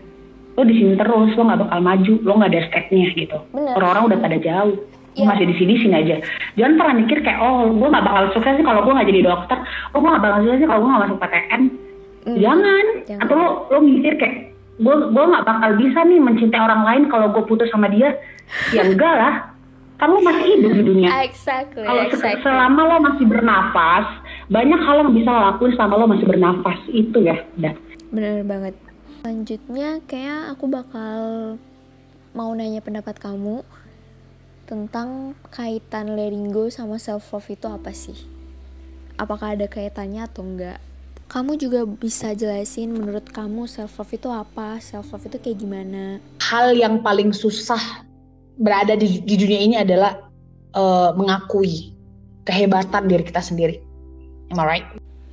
lo 0.56 0.62
di 0.64 0.76
sini 0.80 0.94
terus 0.96 1.32
lo 1.36 1.44
nggak 1.44 1.62
bakal 1.68 1.80
maju 1.84 2.14
lo 2.24 2.32
nggak 2.40 2.52
ada 2.56 2.62
stepnya 2.72 3.08
gitu 3.16 3.38
orang-orang 3.52 4.04
udah 4.12 4.20
pada 4.20 4.38
jauh 4.40 4.76
yeah. 5.16 5.28
masih 5.28 5.46
di 5.48 5.56
sini 5.60 5.74
sini 5.80 5.96
aja 5.96 6.16
jangan 6.56 6.74
pernah 6.80 6.96
mikir 7.04 7.18
kayak 7.24 7.40
oh 7.44 7.68
gue 7.68 7.88
nggak 7.92 8.06
bakal 8.06 8.24
sukses 8.32 8.54
sih 8.56 8.66
kalau 8.66 8.82
gue 8.84 8.94
nggak 8.96 9.10
jadi 9.12 9.22
dokter 9.28 9.58
oh 9.92 9.98
gue 10.00 10.10
nggak 10.10 10.24
bakal 10.24 10.40
sukses 10.44 10.60
sih 10.64 10.68
kalau 10.68 10.80
gue 10.80 10.90
nggak 10.90 11.04
masuk 11.04 11.20
PTN 11.20 11.62
mm. 11.62 12.38
jangan. 12.40 12.86
jangan 13.08 13.22
atau 13.28 13.36
lo 13.36 13.48
lo 13.72 13.80
mikir 13.84 14.14
kayak 14.16 14.36
gue 14.82 14.96
gue 15.12 15.26
nggak 15.36 15.46
bakal 15.46 15.70
bisa 15.78 16.00
nih 16.08 16.20
mencintai 16.20 16.62
orang 16.62 16.82
lain 16.88 17.04
kalau 17.12 17.28
gue 17.36 17.44
putus 17.44 17.70
sama 17.70 17.92
dia 17.92 18.16
ya 18.72 18.88
enggak 18.88 19.16
lah 19.20 19.52
kan 20.02 20.10
lo 20.10 20.20
masih 20.26 20.58
hidup 20.58 20.72
di 20.74 20.82
dunia. 20.82 21.10
Exactly. 21.30 21.86
Kalau 21.86 22.10
exactly. 22.10 22.42
selama 22.42 22.82
lo 22.90 22.98
masih 23.06 23.26
bernafas, 23.30 24.06
banyak 24.52 24.82
hal 24.84 24.96
yang 25.08 25.16
bisa 25.16 25.32
lo 25.32 25.40
lakuin 25.48 25.72
selama 25.80 25.94
lo 25.96 26.06
masih 26.12 26.28
bernafas 26.28 26.80
itu 26.92 27.18
ya, 27.24 27.40
udah. 27.56 27.74
Bener 28.12 28.44
banget. 28.44 28.76
Selanjutnya 29.24 30.04
kayak 30.04 30.52
aku 30.52 30.68
bakal 30.68 31.22
mau 32.36 32.52
nanya 32.52 32.84
pendapat 32.84 33.16
kamu 33.16 33.64
tentang 34.68 35.40
kaitan 35.52 36.20
letting 36.20 36.52
go 36.52 36.68
sama 36.68 37.00
self 37.00 37.32
love 37.32 37.48
itu 37.48 37.68
apa 37.72 37.96
sih? 37.96 38.28
Apakah 39.16 39.56
ada 39.56 39.72
kaitannya 39.72 40.28
atau 40.28 40.44
enggak? 40.44 40.84
Kamu 41.32 41.56
juga 41.56 41.88
bisa 41.88 42.36
jelasin 42.36 42.92
menurut 42.92 43.32
kamu 43.32 43.72
self 43.72 44.04
love 44.04 44.12
itu 44.12 44.28
apa? 44.28 44.84
Self 44.84 45.16
love 45.16 45.32
itu 45.32 45.40
kayak 45.40 45.64
gimana? 45.64 46.20
Hal 46.44 46.76
yang 46.76 47.00
paling 47.00 47.32
susah 47.32 48.04
berada 48.60 49.00
di, 49.00 49.24
di 49.24 49.36
dunia 49.40 49.60
ini 49.64 49.76
adalah 49.80 50.28
uh, 50.76 51.16
mengakui 51.16 51.96
kehebatan 52.44 53.08
diri 53.08 53.24
kita 53.24 53.40
sendiri. 53.40 53.91
Am 54.52 54.60
I 54.60 54.68
right? 54.68 54.88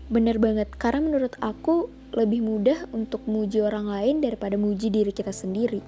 Bener 0.08 0.38
banget, 0.38 0.70
karena 0.78 1.04
menurut 1.04 1.34
aku 1.42 1.90
lebih 2.16 2.40
mudah 2.40 2.88
untuk 2.96 3.20
muji 3.28 3.60
orang 3.60 3.90
lain 3.90 4.24
daripada 4.24 4.56
muji 4.56 4.88
diri 4.88 5.12
kita 5.12 5.34
sendiri. 5.34 5.84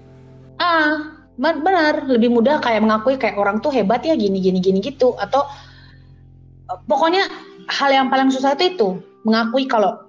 Ah, 0.61 1.17
benar. 1.41 2.05
Lebih 2.05 2.29
mudah 2.29 2.61
kayak 2.61 2.85
mengakui 2.85 3.17
kayak 3.17 3.41
orang 3.41 3.65
tuh 3.65 3.73
hebat 3.73 4.05
ya 4.05 4.13
gini 4.19 4.43
gini 4.43 4.61
gini 4.61 4.85
gitu. 4.85 5.17
Atau 5.17 5.49
pokoknya 6.85 7.25
hal 7.73 7.91
yang 7.95 8.13
paling 8.13 8.29
susah 8.29 8.53
itu 8.59 8.77
itu 8.77 8.89
mengakui 9.25 9.65
kalau 9.65 10.05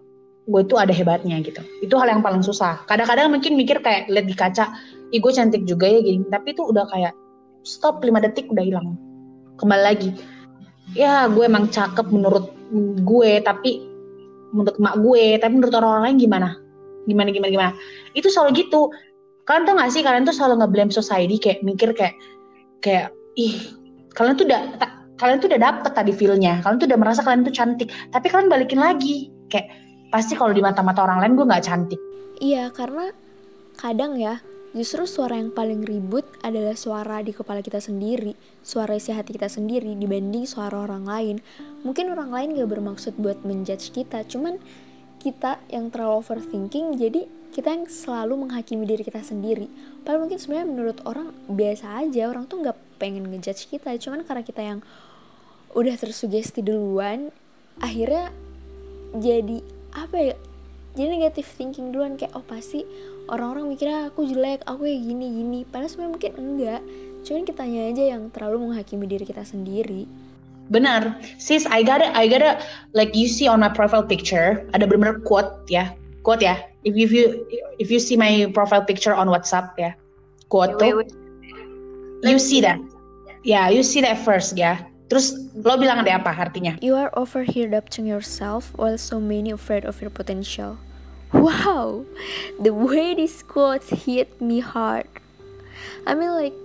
gue 0.52 0.62
tuh 0.68 0.82
ada 0.82 0.92
hebatnya 0.92 1.40
gitu. 1.40 1.64
Itu 1.80 1.96
hal 1.96 2.12
yang 2.12 2.20
paling 2.20 2.44
susah. 2.44 2.84
Kadang-kadang 2.90 3.32
mungkin 3.32 3.56
mikir 3.56 3.80
kayak 3.80 4.12
lihat 4.12 4.28
di 4.28 4.36
kaca 4.36 4.76
ih 5.16 5.24
gue 5.24 5.32
cantik 5.32 5.64
juga 5.64 5.88
ya 5.88 6.04
gini. 6.04 6.28
Tapi 6.28 6.52
itu 6.52 6.68
udah 6.68 6.84
kayak 6.92 7.16
stop 7.64 8.04
5 8.04 8.12
detik 8.20 8.52
udah 8.52 8.66
hilang. 8.66 9.00
Kembali 9.56 9.84
lagi 9.88 10.10
ya 10.92 11.32
gue 11.32 11.48
emang 11.48 11.72
cakep 11.72 12.12
menurut 12.12 12.52
gue 13.04 13.32
tapi 13.44 13.84
menurut 14.52 14.76
emak 14.80 14.96
gue 15.00 15.26
tapi 15.40 15.54
menurut 15.60 15.76
orang-orang 15.76 16.04
lain 16.12 16.18
gimana? 16.20 16.50
Gimana 17.08 17.30
gimana 17.32 17.52
gimana? 17.52 17.72
Itu 18.16 18.32
selalu 18.32 18.66
gitu. 18.66 18.92
Kalian 19.48 19.68
tuh 19.68 19.74
gak 19.76 19.92
sih 19.92 20.02
kalian 20.06 20.24
tuh 20.24 20.36
selalu 20.36 20.64
ngeblame 20.64 20.94
society 20.94 21.36
kayak 21.42 21.60
mikir 21.66 21.92
kayak 21.98 22.16
kayak 22.80 23.12
ih 23.36 23.58
kalian 24.16 24.38
tuh 24.38 24.46
udah 24.48 24.62
kalian 25.18 25.38
tuh 25.38 25.50
udah 25.54 25.62
dapet 25.62 25.92
tadi 25.94 26.12
feelnya. 26.16 26.62
Kalian 26.64 26.78
tuh 26.82 26.88
udah 26.88 27.00
merasa 27.00 27.22
kalian 27.26 27.44
tuh 27.46 27.54
cantik. 27.54 27.90
Tapi 28.14 28.28
kalian 28.32 28.48
balikin 28.48 28.80
lagi 28.80 29.30
kayak 29.52 29.70
pasti 30.12 30.36
kalau 30.36 30.52
di 30.52 30.64
mata-mata 30.64 31.04
orang 31.04 31.24
lain 31.24 31.34
gue 31.40 31.46
nggak 31.48 31.66
cantik. 31.66 32.02
Iya 32.42 32.74
karena 32.74 33.14
kadang 33.78 34.18
ya 34.18 34.38
justru 34.72 35.04
suara 35.04 35.36
yang 35.36 35.52
paling 35.52 35.84
ribut 35.84 36.24
adalah 36.42 36.76
suara 36.80 37.20
di 37.20 37.36
kepala 37.36 37.60
kita 37.60 37.84
sendiri 37.84 38.36
suara 38.64 38.96
isi 38.96 39.12
hati 39.12 39.36
kita 39.36 39.52
sendiri 39.52 39.98
dibanding 39.98 40.48
suara 40.48 40.86
orang 40.86 41.04
lain. 41.04 41.38
Mungkin 41.82 42.14
orang 42.14 42.30
lain 42.32 42.56
gak 42.56 42.70
bermaksud 42.70 43.14
buat 43.20 43.42
menjudge 43.44 43.92
kita 43.92 44.24
cuman 44.30 44.62
kita 45.22 45.62
yang 45.70 45.94
terlalu 45.94 46.24
overthinking 46.24 46.98
jadi 46.98 47.30
kita 47.52 47.68
yang 47.68 47.86
selalu 47.86 48.48
menghakimi 48.48 48.88
diri 48.88 49.04
kita 49.04 49.20
sendiri. 49.22 49.68
Padahal 50.02 50.26
mungkin 50.26 50.40
sebenarnya 50.40 50.68
menurut 50.72 50.98
orang 51.04 51.36
biasa 51.52 52.00
aja 52.08 52.32
orang 52.32 52.48
tuh 52.48 52.64
nggak 52.64 52.78
pengen 53.02 53.28
ngejudge 53.28 53.68
kita 53.68 53.98
cuman 53.98 54.22
karena 54.22 54.44
kita 54.46 54.62
yang 54.62 54.80
udah 55.74 55.96
tersugesti 55.98 56.62
duluan 56.62 57.34
akhirnya 57.82 58.30
jadi 59.18 59.58
apa 59.98 60.18
ya 60.22 60.36
jadi 60.94 61.10
negatif 61.18 61.50
thinking 61.58 61.90
duluan 61.90 62.20
kayak 62.20 62.36
oh 62.38 62.46
pasti 62.46 62.86
orang-orang 63.30 63.70
mikirnya 63.70 64.10
aku 64.10 64.26
jelek 64.26 64.66
aku 64.66 64.88
kayak 64.88 65.02
gini 65.06 65.26
gini. 65.42 65.60
Padahal 65.68 65.90
sebenarnya 65.92 66.14
mungkin 66.14 66.34
enggak. 66.40 66.82
Cuman 67.22 67.44
kitanya 67.46 67.82
aja 67.94 68.04
yang 68.18 68.24
terlalu 68.34 68.58
menghakimi 68.70 69.06
diri 69.06 69.26
kita 69.28 69.46
sendiri. 69.46 70.10
Benar. 70.72 71.20
Sis 71.38 71.68
I 71.68 71.84
got 71.84 72.00
it 72.00 72.10
I 72.16 72.26
got 72.32 72.42
it 72.42 72.64
like 72.96 73.14
you 73.14 73.28
see 73.28 73.46
on 73.46 73.60
my 73.62 73.70
profile 73.70 74.06
picture 74.06 74.66
ada 74.72 74.88
benar-benar 74.88 75.22
quote 75.28 75.68
ya. 75.68 75.94
Quote 76.26 76.42
ya. 76.42 76.58
If 76.82 76.98
you, 76.98 77.06
if 77.06 77.14
you 77.14 77.26
if 77.78 77.88
you 77.94 78.00
see 78.02 78.18
my 78.18 78.50
profile 78.56 78.82
picture 78.82 79.14
on 79.14 79.30
WhatsApp 79.30 79.76
ya. 79.78 79.92
Quote 80.50 80.80
wait, 80.80 80.96
wait, 80.96 81.12
wait. 81.14 82.32
you 82.32 82.40
see 82.42 82.64
that. 82.64 82.80
Ya 83.46 83.66
yeah, 83.66 83.66
you 83.70 83.86
see 83.86 84.02
that 84.02 84.18
first 84.24 84.58
ya. 84.58 84.82
Terus 85.12 85.36
lo 85.60 85.76
bilang 85.76 86.08
ada 86.08 86.24
apa 86.24 86.32
artinya? 86.32 86.80
You 86.80 86.96
are 86.96 87.12
over 87.20 87.44
here 87.44 87.68
doubting 87.68 88.08
yourself 88.08 88.72
while 88.80 88.96
so 88.96 89.20
many 89.20 89.52
afraid 89.52 89.84
of 89.84 90.00
your 90.00 90.10
potential 90.10 90.80
wow 91.34 92.04
the 92.60 92.72
way 92.72 93.16
this 93.16 93.44
quote 93.44 93.84
hit 93.88 94.40
me 94.40 94.60
hard. 94.60 95.08
I 96.06 96.16
mean 96.16 96.32
like 96.36 96.58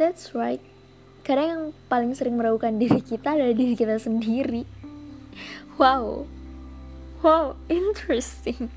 that's 0.00 0.32
right. 0.32 0.62
Kadang 1.22 1.46
yang 1.46 1.64
paling 1.92 2.12
sering 2.16 2.40
meragukan 2.40 2.80
diri 2.80 3.04
kita 3.04 3.36
adalah 3.36 3.54
diri 3.54 3.76
kita 3.76 4.00
sendiri. 4.00 4.64
Wow 5.76 6.24
wow 7.20 7.56
interesting. 7.68 8.72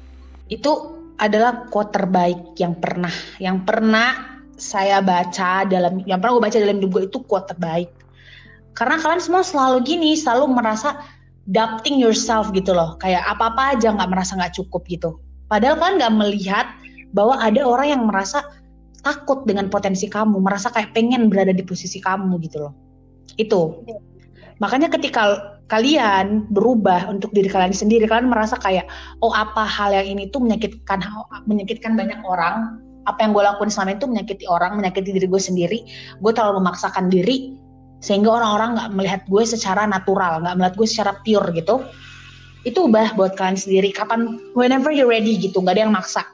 Itu 0.51 0.99
adalah 1.17 1.71
quote 1.71 1.95
terbaik 1.95 2.59
yang 2.59 2.75
pernah 2.77 3.13
yang 3.39 3.63
pernah 3.63 4.33
saya 4.59 5.01
baca 5.01 5.65
dalam 5.65 6.03
yang 6.05 6.21
pernah 6.21 6.37
gue 6.37 6.43
baca 6.45 6.57
dalam 6.59 6.77
hidup 6.79 6.91
gue 6.93 7.03
itu 7.09 7.19
quote 7.23 7.47
terbaik. 7.49 7.89
Karena 8.73 8.97
kalian 8.97 9.21
semua 9.21 9.45
selalu 9.45 9.85
gini 9.85 10.17
selalu 10.17 10.49
merasa 10.49 10.97
doubting 11.51 11.99
yourself 11.99 12.51
gitu 12.55 12.71
loh. 12.71 12.95
Kayak 13.03 13.27
apa 13.27 13.51
apa 13.51 13.61
aja 13.75 13.91
nggak 13.91 14.09
merasa 14.11 14.39
nggak 14.39 14.55
cukup 14.55 14.87
gitu. 14.87 15.19
Padahal 15.51 15.75
kalian 15.79 15.95
nggak 15.99 16.15
melihat 16.15 16.67
bahwa 17.11 17.37
ada 17.37 17.61
orang 17.61 17.87
yang 17.93 18.03
merasa 18.07 18.41
takut 19.03 19.43
dengan 19.43 19.67
potensi 19.67 20.07
kamu 20.07 20.39
merasa 20.39 20.71
kayak 20.71 20.95
pengen 20.95 21.27
berada 21.27 21.51
di 21.51 21.61
posisi 21.61 21.99
kamu 21.99 22.39
gitu 22.47 22.69
loh. 22.69 22.73
Itu. 23.35 23.83
Makanya 24.63 24.87
ketika 24.87 25.53
kalian 25.67 26.47
berubah 26.53 27.09
untuk 27.11 27.33
diri 27.35 27.49
kalian 27.49 27.73
sendiri 27.73 28.05
kalian 28.05 28.29
merasa 28.29 28.59
kayak 28.59 28.85
oh 29.23 29.33
apa 29.33 29.63
hal 29.63 29.95
yang 29.95 30.19
ini 30.19 30.29
tuh 30.31 30.39
menyakitkan 30.39 31.03
menyakitkan 31.45 31.99
banyak 31.99 32.19
orang. 32.23 32.79
Apa 33.03 33.19
yang 33.27 33.35
gue 33.35 33.43
lakuin 33.43 33.67
selama 33.67 33.99
itu 33.99 34.07
menyakiti 34.07 34.47
orang 34.47 34.79
menyakiti 34.79 35.11
diri 35.11 35.27
gue 35.27 35.41
sendiri. 35.43 35.79
Gue 36.23 36.31
terlalu 36.31 36.63
memaksakan 36.63 37.11
diri 37.11 37.51
sehingga 38.03 38.35
orang-orang 38.35 38.75
nggak 38.75 38.89
melihat 38.99 39.21
gue 39.31 39.43
secara 39.47 39.87
natural 39.87 40.43
nggak 40.43 40.55
melihat 40.59 40.75
gue 40.75 40.87
secara 40.91 41.11
pure 41.23 41.47
gitu. 41.55 41.79
Itu 42.67 42.91
ubah 42.91 43.15
buat 43.15 43.39
kalian 43.39 43.55
sendiri. 43.55 43.95
Kapan 43.95 44.51
whenever 44.51 44.91
you're 44.91 45.07
ready 45.07 45.39
gitu 45.39 45.63
nggak 45.63 45.79
ada 45.79 45.83
yang 45.87 45.95
maksa. 45.95 46.27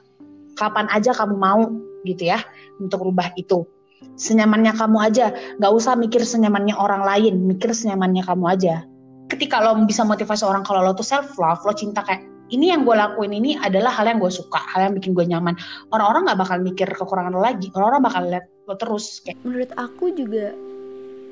Kapan 0.57 0.89
aja 0.89 1.13
kamu 1.13 1.37
mau 1.37 1.69
gitu 2.09 2.25
ya 2.25 2.41
untuk 2.81 3.05
rubah 3.05 3.29
itu. 3.37 3.69
Senyamannya 4.17 4.73
kamu 4.73 4.97
aja. 4.97 5.29
Nggak 5.61 5.71
usah 5.77 5.93
mikir 5.93 6.25
senyamannya 6.25 6.73
orang 6.73 7.05
lain 7.05 7.45
mikir 7.45 7.69
senyamannya 7.69 8.25
kamu 8.25 8.45
aja. 8.49 8.81
Ketika 9.29 9.61
lo 9.61 9.77
bisa 9.85 10.01
motivasi 10.01 10.41
orang 10.41 10.65
kalau 10.65 10.81
lo 10.81 10.97
tuh 10.97 11.05
self 11.05 11.37
love 11.37 11.61
lo 11.61 11.73
cinta 11.77 12.01
kayak 12.01 12.25
ini 12.49 12.73
yang 12.73 12.81
gue 12.81 12.97
lakuin 12.97 13.29
ini 13.29 13.61
adalah 13.61 13.93
hal 13.93 14.09
yang 14.09 14.17
gue 14.17 14.33
suka 14.33 14.57
hal 14.57 14.89
yang 14.89 14.97
bikin 14.97 15.13
gue 15.13 15.21
nyaman. 15.21 15.53
Orang-orang 15.93 16.25
nggak 16.33 16.39
bakal 16.41 16.57
mikir 16.65 16.89
kekurangan 16.89 17.29
lo 17.29 17.45
lagi. 17.45 17.69
Orang-orang 17.77 18.01
bakal 18.01 18.21
lihat 18.25 18.49
lo 18.65 18.73
terus 18.73 19.21
kayak 19.21 19.37
menurut 19.45 19.69
aku 19.77 20.09
juga 20.17 20.57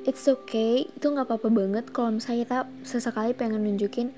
it's 0.07 0.25
okay. 0.31 0.87
Itu 0.95 1.11
nggak 1.11 1.27
apa-apa 1.27 1.51
banget 1.51 1.85
kalau 1.91 2.15
misalnya 2.15 2.47
kita 2.47 2.59
sesekali 2.87 3.35
pengen 3.35 3.67
nunjukin 3.67 4.15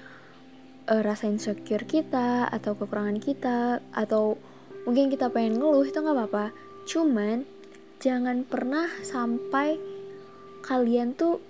uh, 0.85 1.01
rasa 1.01 1.25
insecure 1.25 1.83
kita 1.83 2.45
atau 2.47 2.77
kekurangan 2.77 3.17
kita 3.17 3.81
atau 3.91 4.37
mungkin 4.85 5.09
kita 5.09 5.33
pengen 5.33 5.57
ngeluh 5.57 5.83
itu 5.83 5.97
nggak 5.97 6.15
apa-apa. 6.15 6.45
Cuman 6.85 7.43
jangan 7.97 8.45
pernah 8.45 8.87
sampai 9.01 9.81
kalian 10.61 11.17
tuh 11.17 11.41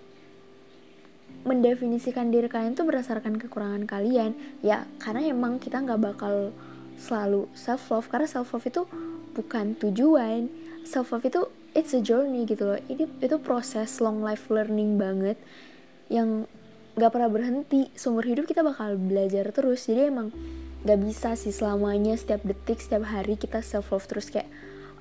mendefinisikan 1.44 2.32
diri 2.36 2.52
kalian 2.52 2.76
tuh 2.76 2.88
berdasarkan 2.88 3.36
kekurangan 3.36 3.84
kalian. 3.84 4.40
Ya 4.64 4.88
karena 5.04 5.28
emang 5.28 5.60
kita 5.60 5.84
nggak 5.84 6.00
bakal 6.00 6.56
selalu 7.00 7.48
self 7.56 7.92
love 7.92 8.08
karena 8.08 8.28
self 8.28 8.56
love 8.56 8.68
itu 8.68 8.88
bukan 9.36 9.76
tujuan. 9.80 10.48
Self 10.88 11.12
love 11.12 11.28
itu 11.28 11.42
it's 11.74 11.94
a 11.94 12.02
journey 12.02 12.46
gitu 12.46 12.76
loh. 12.76 12.80
Ini 12.90 13.06
itu 13.22 13.38
proses 13.42 14.02
long 14.02 14.22
life 14.22 14.50
learning 14.50 14.98
banget 14.98 15.38
yang 16.10 16.50
nggak 16.98 17.12
pernah 17.14 17.30
berhenti. 17.30 17.94
Seumur 17.94 18.26
hidup 18.26 18.50
kita 18.50 18.66
bakal 18.66 18.98
belajar 18.98 19.50
terus. 19.54 19.86
Jadi 19.86 20.10
emang 20.10 20.34
nggak 20.84 21.00
bisa 21.04 21.36
sih 21.36 21.52
selamanya 21.52 22.16
setiap 22.16 22.42
detik 22.48 22.80
setiap 22.80 23.04
hari 23.04 23.36
kita 23.36 23.60
self 23.60 23.92
love 23.92 24.08
terus 24.08 24.32
kayak 24.32 24.48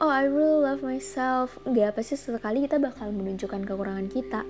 oh 0.02 0.10
I 0.10 0.26
really 0.26 0.62
love 0.62 0.84
myself. 0.84 1.56
Nggak 1.64 1.98
pasti 1.98 2.18
sesekali 2.18 2.66
kita 2.66 2.78
bakal 2.78 3.10
menunjukkan 3.14 3.64
kekurangan 3.66 4.08
kita. 4.10 4.42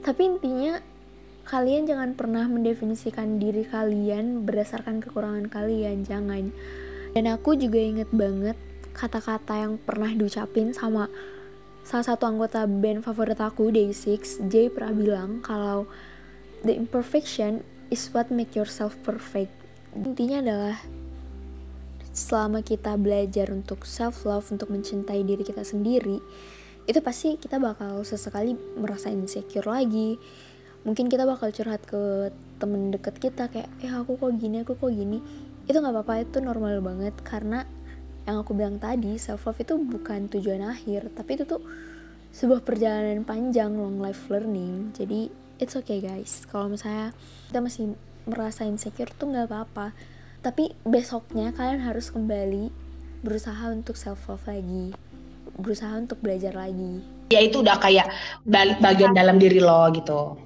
Tapi 0.00 0.20
intinya 0.24 0.80
kalian 1.48 1.88
jangan 1.88 2.10
pernah 2.14 2.46
mendefinisikan 2.46 3.42
diri 3.42 3.66
kalian 3.66 4.46
berdasarkan 4.46 5.02
kekurangan 5.02 5.50
kalian, 5.50 6.06
jangan. 6.06 6.52
Dan 7.10 7.26
aku 7.26 7.58
juga 7.58 7.80
inget 7.80 8.06
banget 8.14 8.54
kata-kata 8.94 9.66
yang 9.66 9.74
pernah 9.82 10.12
diucapin 10.14 10.70
sama 10.70 11.10
salah 11.90 12.06
satu 12.06 12.30
anggota 12.30 12.70
band 12.70 13.02
favorit 13.02 13.42
aku, 13.42 13.74
Day6, 13.74 14.46
Jay 14.46 14.70
pernah 14.70 14.94
bilang 14.94 15.42
kalau 15.42 15.90
the 16.62 16.70
imperfection 16.70 17.66
is 17.90 18.06
what 18.14 18.30
make 18.30 18.54
yourself 18.54 18.94
perfect. 19.02 19.50
Intinya 19.98 20.38
adalah 20.38 20.78
selama 22.14 22.62
kita 22.62 22.94
belajar 22.94 23.50
untuk 23.50 23.82
self 23.82 24.22
love, 24.22 24.46
untuk 24.54 24.70
mencintai 24.70 25.26
diri 25.26 25.42
kita 25.42 25.66
sendiri, 25.66 26.22
itu 26.86 26.98
pasti 27.02 27.34
kita 27.34 27.58
bakal 27.58 28.06
sesekali 28.06 28.54
merasa 28.78 29.10
insecure 29.10 29.66
lagi, 29.66 30.14
mungkin 30.86 31.10
kita 31.10 31.26
bakal 31.26 31.50
curhat 31.50 31.82
ke 31.90 32.30
temen 32.62 32.94
deket 32.94 33.18
kita 33.18 33.50
kayak 33.50 33.66
eh 33.82 33.90
aku 33.90 34.14
kok 34.14 34.30
gini 34.38 34.62
aku 34.62 34.78
kok 34.78 34.94
gini 34.94 35.18
itu 35.66 35.74
nggak 35.74 35.90
apa-apa 35.90 36.22
itu 36.22 36.38
normal 36.38 36.78
banget 36.84 37.18
karena 37.26 37.66
yang 38.30 38.46
aku 38.46 38.54
bilang 38.54 38.78
tadi 38.78 39.18
self 39.18 39.50
love 39.50 39.58
itu 39.58 39.74
bukan 39.74 40.30
tujuan 40.30 40.62
akhir 40.62 41.10
tapi 41.18 41.34
itu 41.34 41.44
tuh 41.44 41.60
sebuah 42.30 42.62
perjalanan 42.62 43.26
panjang 43.26 43.74
long 43.74 43.98
life 43.98 44.30
learning. 44.30 44.94
Jadi 44.94 45.30
it's 45.58 45.74
okay 45.74 45.98
guys. 45.98 46.46
Kalau 46.46 46.70
misalnya 46.70 47.10
kita 47.50 47.58
masih 47.58 47.84
merasa 48.24 48.62
insecure 48.62 49.10
tuh 49.10 49.34
nggak 49.34 49.50
apa-apa. 49.50 49.92
Tapi 50.40 50.72
besoknya 50.86 51.52
kalian 51.52 51.84
harus 51.84 52.08
kembali 52.08 52.72
berusaha 53.20 53.68
untuk 53.74 53.98
self 53.98 54.24
love 54.30 54.46
lagi. 54.46 54.94
Berusaha 55.58 55.92
untuk 55.98 56.22
belajar 56.22 56.54
lagi. 56.56 57.02
Ya 57.34 57.42
itu 57.44 57.60
udah 57.60 57.76
kayak 57.78 58.08
balik 58.46 58.78
bagian 58.80 59.12
dalam 59.12 59.36
diri 59.36 59.60
lo 59.60 59.90
gitu. 59.92 60.38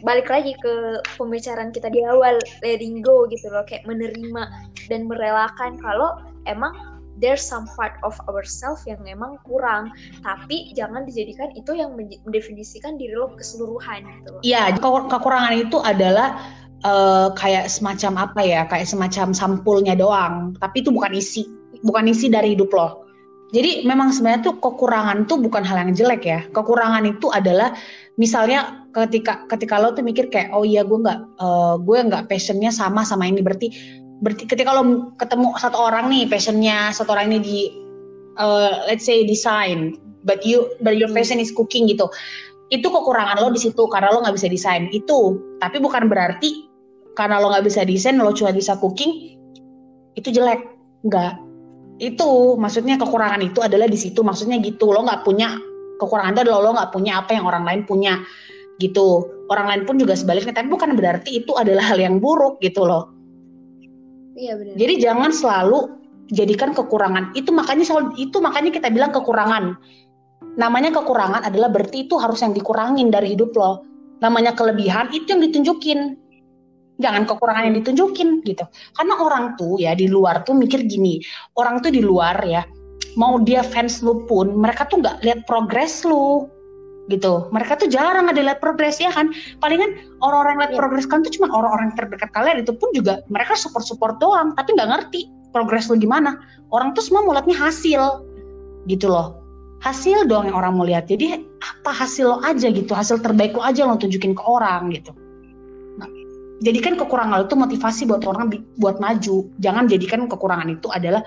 Balik 0.00 0.32
lagi 0.32 0.56
ke 0.56 1.04
pembicaraan 1.20 1.76
kita 1.76 1.92
di 1.92 2.00
awal 2.04 2.40
letting 2.64 3.04
go 3.04 3.28
gitu 3.28 3.48
loh. 3.52 3.64
Kayak 3.68 3.84
menerima 3.84 4.42
dan 4.88 5.04
merelakan 5.08 5.76
kalau 5.76 6.20
emang 6.48 6.72
there's 7.20 7.44
some 7.44 7.68
part 7.78 8.00
of 8.02 8.16
ourselves 8.26 8.82
yang 8.88 8.98
memang 9.04 9.36
kurang 9.46 9.92
tapi 10.24 10.72
jangan 10.74 11.06
dijadikan 11.06 11.52
itu 11.54 11.76
yang 11.76 11.94
mendefinisikan 11.96 12.96
diri 12.96 13.14
lo 13.14 13.30
keseluruhan 13.36 14.02
gitu 14.20 14.32
Iya, 14.40 14.74
kekurangan 14.80 15.54
itu 15.54 15.78
adalah 15.84 16.40
uh, 16.84 17.28
kayak 17.36 17.68
semacam 17.68 18.30
apa 18.30 18.40
ya, 18.40 18.60
kayak 18.68 18.88
semacam 18.88 19.36
sampulnya 19.36 19.94
doang, 19.96 20.56
tapi 20.58 20.80
itu 20.80 20.88
bukan 20.88 21.12
isi, 21.12 21.44
bukan 21.84 22.08
isi 22.08 22.32
dari 22.32 22.56
hidup 22.56 22.72
lo. 22.72 23.04
Jadi 23.50 23.82
memang 23.82 24.14
sebenarnya 24.14 24.46
tuh 24.46 24.56
kekurangan 24.62 25.26
tuh 25.26 25.42
bukan 25.42 25.66
hal 25.66 25.82
yang 25.82 25.90
jelek 25.90 26.22
ya. 26.22 26.40
Kekurangan 26.54 27.02
itu 27.02 27.34
adalah 27.34 27.74
misalnya 28.14 28.86
ketika 28.94 29.42
ketika 29.50 29.82
lo 29.82 29.90
tuh 29.90 30.06
mikir 30.06 30.30
kayak 30.30 30.54
oh 30.54 30.62
iya 30.62 30.86
gue 30.86 30.94
nggak 30.94 31.42
uh, 31.42 31.74
gue 31.82 31.98
nggak 31.98 32.30
passionnya 32.30 32.70
sama 32.70 33.02
sama 33.02 33.26
ini 33.26 33.42
berarti 33.42 33.74
berarti 34.20 34.44
ketika 34.44 34.76
lo 34.76 35.16
ketemu 35.16 35.56
satu 35.56 35.80
orang 35.80 36.12
nih 36.12 36.28
passionnya 36.28 36.92
satu 36.92 37.16
orang 37.16 37.32
ini 37.32 37.38
di 37.40 37.58
uh, 38.36 38.84
let's 38.84 39.08
say 39.08 39.24
design 39.24 39.96
but 40.28 40.44
you 40.44 40.68
but 40.84 40.96
your 40.96 41.08
passion 41.10 41.40
is 41.40 41.48
cooking 41.52 41.88
gitu. 41.88 42.06
Itu 42.70 42.86
kekurangan 42.86 43.40
lo 43.42 43.50
di 43.50 43.58
situ 43.58 43.88
karena 43.90 44.14
lo 44.14 44.22
nggak 44.22 44.36
bisa 44.36 44.46
desain 44.46 44.86
itu. 44.92 45.40
Tapi 45.58 45.80
bukan 45.82 46.06
berarti 46.06 46.68
karena 47.18 47.40
lo 47.42 47.50
nggak 47.50 47.66
bisa 47.66 47.82
desain 47.82 48.20
lo 48.20 48.30
cuma 48.36 48.52
bisa 48.54 48.76
cooking 48.78 49.40
itu 50.14 50.28
jelek. 50.30 50.60
Nggak. 51.02 51.40
Itu 52.00 52.56
maksudnya 52.60 53.00
kekurangan 53.00 53.40
itu 53.40 53.64
adalah 53.64 53.88
di 53.88 53.98
situ. 53.98 54.20
Maksudnya 54.20 54.60
gitu 54.60 54.92
lo 54.92 55.02
nggak 55.02 55.24
punya 55.24 55.56
kekurangan 55.98 56.36
itu 56.36 56.42
adalah 56.46 56.60
lo 56.62 56.70
nggak 56.76 56.92
punya 56.92 57.24
apa 57.24 57.34
yang 57.34 57.48
orang 57.48 57.64
lain 57.64 57.82
punya 57.88 58.20
gitu. 58.78 59.26
Orang 59.50 59.66
lain 59.66 59.82
pun 59.82 59.98
juga 59.98 60.14
sebaliknya. 60.14 60.54
Tapi 60.54 60.70
bukan 60.70 60.94
berarti 60.94 61.42
itu 61.42 61.56
adalah 61.58 61.82
hal 61.90 61.98
yang 61.98 62.22
buruk 62.22 62.62
gitu 62.62 62.86
loh 62.86 63.19
Iya 64.40 64.56
benar. 64.56 64.74
Jadi 64.80 64.94
jangan 65.04 65.30
selalu 65.30 65.78
jadikan 66.32 66.72
kekurangan. 66.72 67.36
Itu 67.36 67.52
makanya 67.52 67.84
selalu 67.84 68.16
itu 68.16 68.40
makanya 68.40 68.70
kita 68.72 68.88
bilang 68.88 69.12
kekurangan. 69.12 69.76
Namanya 70.56 70.90
kekurangan 70.96 71.44
adalah 71.44 71.68
berarti 71.68 72.08
itu 72.08 72.16
harus 72.16 72.40
yang 72.40 72.56
dikurangin 72.56 73.12
dari 73.12 73.36
hidup 73.36 73.52
lo. 73.52 73.84
Namanya 74.24 74.56
kelebihan 74.56 75.12
itu 75.12 75.28
yang 75.28 75.44
ditunjukin. 75.44 76.16
Jangan 77.00 77.28
kekurangan 77.28 77.68
yang 77.68 77.76
ditunjukin 77.84 78.40
gitu. 78.48 78.64
Karena 78.96 79.14
orang 79.20 79.60
tuh 79.60 79.76
ya 79.76 79.92
di 79.92 80.08
luar 80.08 80.40
tuh 80.48 80.56
mikir 80.56 80.88
gini. 80.88 81.20
Orang 81.60 81.84
tuh 81.84 81.92
di 81.92 82.00
luar 82.00 82.40
ya 82.44 82.64
mau 83.18 83.42
dia 83.42 83.64
fans 83.64 84.04
lu 84.04 84.22
pun 84.30 84.54
mereka 84.54 84.86
tuh 84.86 85.02
nggak 85.02 85.24
lihat 85.26 85.40
progres 85.48 86.06
lu 86.06 86.46
gitu. 87.10 87.50
Mereka 87.50 87.76
tuh 87.76 87.90
jarang 87.90 88.30
ada 88.30 88.38
lihat 88.38 88.62
progres 88.62 89.02
ya 89.02 89.10
kan. 89.10 89.34
Palingan 89.58 89.98
orang-orang 90.22 90.62
lihat 90.62 90.72
yeah. 90.72 90.80
progres 90.80 91.04
kan 91.10 91.26
tuh 91.26 91.34
cuma 91.34 91.50
orang-orang 91.50 91.90
terdekat 91.98 92.30
kalian 92.30 92.62
itu 92.62 92.72
pun 92.78 92.88
juga 92.94 93.26
mereka 93.26 93.58
support-support 93.58 94.22
doang, 94.22 94.54
tapi 94.54 94.78
nggak 94.78 94.88
ngerti 94.88 95.28
progres 95.50 95.90
lu 95.90 95.98
gimana. 95.98 96.38
Orang 96.70 96.94
tuh 96.94 97.02
semua 97.02 97.26
mau 97.26 97.34
lihatnya 97.34 97.58
hasil 97.58 98.24
gitu 98.86 99.10
loh. 99.10 99.42
Hasil 99.82 100.30
doang 100.30 100.48
yang 100.48 100.56
orang 100.56 100.72
mau 100.78 100.86
lihat. 100.86 101.10
Jadi 101.10 101.34
apa 101.60 101.90
hasil 101.90 102.24
lo 102.30 102.38
aja 102.46 102.70
gitu, 102.70 102.94
hasil 102.94 103.18
terbaik 103.20 103.58
lo 103.58 103.66
aja 103.66 103.84
lo 103.84 103.98
tunjukin 103.98 104.32
ke 104.38 104.42
orang 104.46 104.94
gitu. 104.94 105.10
Nah, 105.98 106.08
jadikan 106.62 106.94
kekurangan 106.94 107.42
lo 107.42 107.44
itu 107.50 107.56
motivasi 107.58 108.06
buat 108.06 108.22
orang 108.24 108.54
buat 108.78 109.02
maju. 109.02 109.50
Jangan 109.58 109.90
jadikan 109.90 110.30
kekurangan 110.30 110.68
itu 110.70 110.86
adalah 110.92 111.24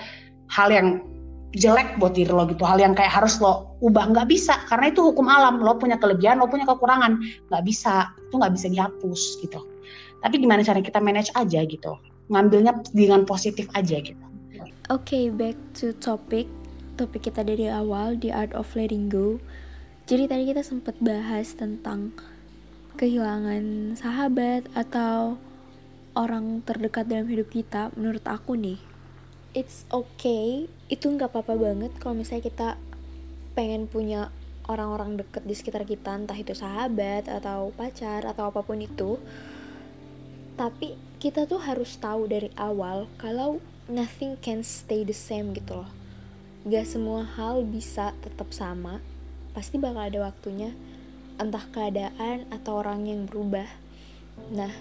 hal 0.54 0.70
yang 0.70 1.02
jelek 1.54 2.02
buat 2.02 2.18
diri 2.18 2.34
lo 2.34 2.46
gitu. 2.50 2.66
Hal 2.66 2.82
yang 2.82 2.98
kayak 2.98 3.14
harus 3.14 3.38
lo 3.38 3.78
ubah. 3.86 4.10
Nggak 4.10 4.28
bisa 4.30 4.58
karena 4.70 4.90
itu 4.90 5.02
hukum 5.06 5.30
alam. 5.30 5.62
Lo 5.62 5.78
punya 5.78 5.98
kelebihan 6.02 6.42
lo 6.42 6.50
punya 6.50 6.66
kekurangan. 6.66 7.22
Nggak 7.50 7.64
bisa 7.66 8.10
itu 8.18 8.36
nggak 8.38 8.54
bisa 8.58 8.68
dihapus 8.74 9.22
gitu. 9.46 9.60
Tapi 10.24 10.36
gimana 10.40 10.66
cara 10.66 10.80
kita 10.82 10.98
manage 11.04 11.30
aja 11.38 11.62
gitu? 11.68 11.94
Ngambilnya 12.32 12.82
dengan 12.96 13.28
positif 13.28 13.70
aja 13.78 14.02
gitu. 14.02 14.18
Oke 14.92 15.16
okay, 15.16 15.26
back 15.30 15.58
to 15.78 15.94
topic. 16.02 16.50
Topik 16.94 17.26
kita 17.26 17.42
dari 17.42 17.70
awal 17.70 18.14
the 18.22 18.30
art 18.30 18.54
of 18.54 18.70
letting 18.78 19.10
go. 19.10 19.42
Jadi 20.06 20.30
tadi 20.30 20.44
kita 20.46 20.62
sempat 20.62 20.94
bahas 21.02 21.58
tentang 21.58 22.14
kehilangan 23.02 23.98
sahabat 23.98 24.70
atau 24.78 25.42
orang 26.14 26.62
terdekat 26.62 27.10
dalam 27.10 27.26
hidup 27.26 27.50
kita. 27.50 27.90
Menurut 27.98 28.22
aku 28.30 28.54
nih 28.54 28.78
it's 29.54 29.86
okay. 29.94 30.68
Itu 30.90 31.14
nggak 31.14 31.30
apa-apa 31.34 31.54
banget 31.58 31.94
kalau 32.02 32.18
misalnya 32.18 32.46
kita 32.46 32.70
pengen 33.54 33.86
punya 33.86 34.34
orang-orang 34.66 35.22
deket 35.22 35.46
di 35.46 35.54
sekitar 35.54 35.86
kita 35.86 36.18
entah 36.18 36.38
itu 36.38 36.58
sahabat 36.58 37.30
atau 37.30 37.70
pacar 37.74 38.26
atau 38.26 38.50
apa 38.50 38.66
pun 38.66 38.82
itu. 38.82 39.22
Tapi 40.58 40.98
kita 41.18 41.46
tuh 41.50 41.62
harus 41.62 41.98
tahu 41.98 42.30
dari 42.30 42.50
awal 42.60 43.10
kalau 43.18 43.62
nothing 43.90 44.38
can 44.42 44.62
stay 44.66 45.06
the 45.06 45.16
same 45.16 45.54
gitu 45.54 45.82
loh. 45.82 45.92
Gak 46.64 46.88
semua 46.88 47.28
hal 47.28 47.64
bisa 47.68 48.16
tetap 48.24 48.52
sama. 48.56 49.04
Pasti 49.54 49.78
bakal 49.78 50.10
ada 50.10 50.20
waktunya 50.26 50.74
entah 51.38 51.66
keadaan 51.74 52.46
atau 52.50 52.82
orang 52.82 53.06
yang 53.10 53.26
berubah. 53.26 53.68
Nah 54.54 54.72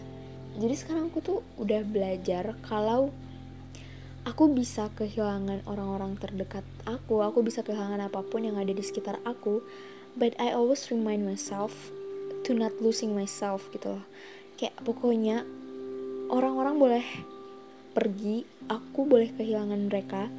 jadi 0.53 0.75
sekarang 0.77 1.09
aku 1.09 1.21
tuh 1.25 1.39
udah 1.57 1.81
belajar 1.85 2.57
kalau 2.65 3.09
aku 4.23 4.55
bisa 4.55 4.87
kehilangan 4.95 5.67
orang-orang 5.67 6.15
terdekat 6.15 6.63
aku, 6.87 7.27
aku 7.27 7.43
bisa 7.43 7.67
kehilangan 7.67 8.07
apa 8.07 8.23
pun 8.23 8.47
yang 8.47 8.55
ada 8.55 8.71
di 8.71 8.83
sekitar 8.83 9.19
aku, 9.27 9.63
but 10.15 10.35
I 10.39 10.55
always 10.55 10.87
remind 10.95 11.27
myself 11.27 11.75
to 12.47 12.55
not 12.55 12.75
losing 12.79 13.15
myself 13.15 13.67
gitu 13.75 13.99
loh. 13.99 14.05
Kayak 14.59 14.79
pokoknya 14.87 15.43
orang-orang 16.31 16.75
boleh 16.79 17.07
pergi, 17.93 18.47
aku 18.71 19.05
boleh 19.11 19.35
kehilangan 19.35 19.91
mereka, 19.91 20.31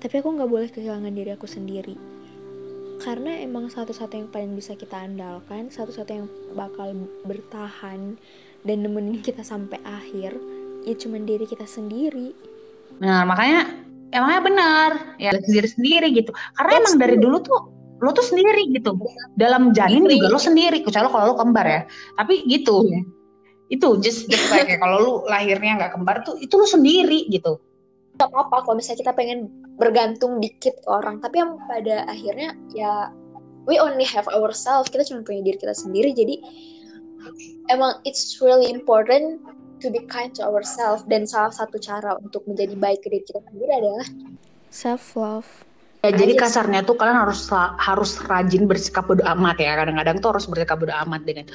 tapi 0.00 0.14
aku 0.24 0.28
nggak 0.32 0.50
boleh 0.50 0.68
kehilangan 0.72 1.12
diri 1.12 1.30
aku 1.36 1.44
sendiri. 1.44 1.96
Karena 2.98 3.38
emang 3.38 3.70
satu-satu 3.70 4.18
yang 4.18 4.28
paling 4.32 4.58
bisa 4.58 4.74
kita 4.74 4.98
andalkan, 4.98 5.70
satu-satu 5.70 6.10
yang 6.10 6.26
bakal 6.56 6.96
bertahan 7.22 8.18
dan 8.66 8.76
nemenin 8.82 9.22
kita 9.22 9.46
sampai 9.46 9.78
akhir, 9.86 10.34
ya 10.82 10.94
cuman 10.98 11.22
diri 11.22 11.46
kita 11.46 11.68
sendiri 11.68 12.34
Nah, 12.98 13.22
makanya 13.26 13.70
emangnya 14.08 14.40
benar 14.40 14.90
ya 15.20 15.30
sendiri 15.36 15.68
sendiri 15.68 16.08
gitu. 16.16 16.30
Karena 16.56 16.72
emang 16.82 16.94
dari 16.96 17.16
dulu 17.20 17.36
tuh 17.42 17.60
lo 17.98 18.10
tuh 18.14 18.22
sendiri 18.22 18.70
gitu. 18.74 18.94
Dalam 19.34 19.74
janin 19.74 20.06
juga 20.06 20.30
lo 20.30 20.38
sendiri, 20.38 20.86
kecuali 20.86 21.10
kalau 21.10 21.34
lo 21.34 21.36
kembar 21.38 21.66
ya. 21.66 21.82
Tapi 22.18 22.46
gitu. 22.46 22.86
Ya. 22.86 23.00
Itu 23.68 24.00
just 24.00 24.30
the 24.30 24.38
fact 24.48 24.70
ya. 24.70 24.78
Kalau 24.78 24.96
lo 25.02 25.12
lahirnya 25.26 25.78
nggak 25.82 25.92
kembar 25.98 26.22
tuh 26.22 26.38
itu 26.38 26.54
lo 26.54 26.66
sendiri 26.66 27.26
gitu. 27.30 27.58
Gak 28.18 28.34
apa-apa 28.34 28.66
kalau 28.66 28.82
misalnya 28.82 29.06
kita 29.06 29.12
pengen 29.14 29.46
bergantung 29.78 30.42
dikit 30.42 30.74
ke 30.82 30.88
orang, 30.90 31.22
tapi 31.22 31.38
yang 31.38 31.54
pada 31.70 32.02
akhirnya 32.10 32.50
ya 32.74 33.14
we 33.70 33.78
only 33.78 34.02
have 34.02 34.26
ourselves. 34.34 34.90
Kita 34.90 35.06
cuma 35.06 35.22
punya 35.22 35.46
diri 35.46 35.54
kita 35.54 35.70
sendiri. 35.70 36.10
Jadi 36.10 36.42
emang 37.70 38.02
it's 38.02 38.42
really 38.42 38.66
important 38.66 39.38
to 39.80 39.88
be 39.90 40.02
kind 40.06 40.34
to 40.34 40.42
ourselves 40.42 41.06
dan 41.06 41.24
salah 41.24 41.54
satu 41.54 41.78
cara 41.78 42.18
untuk 42.18 42.44
menjadi 42.46 42.74
baik 42.74 43.00
ke 43.02 43.08
diri 43.10 43.24
kita 43.24 43.40
sendiri 43.46 43.72
adalah 43.72 44.06
self 44.68 45.14
love. 45.14 45.48
Ya, 46.06 46.14
jadi 46.14 46.38
kasarnya 46.38 46.86
tuh 46.86 46.94
kalian 46.94 47.26
harus 47.26 47.50
harus 47.78 48.22
rajin 48.22 48.70
bersikap 48.70 49.10
bodo 49.10 49.26
amat 49.26 49.58
ya. 49.58 49.74
Kadang-kadang 49.74 50.22
tuh 50.22 50.30
harus 50.36 50.46
bersikap 50.46 50.78
bodo 50.78 50.94
amat 50.94 51.26
dengan. 51.26 51.46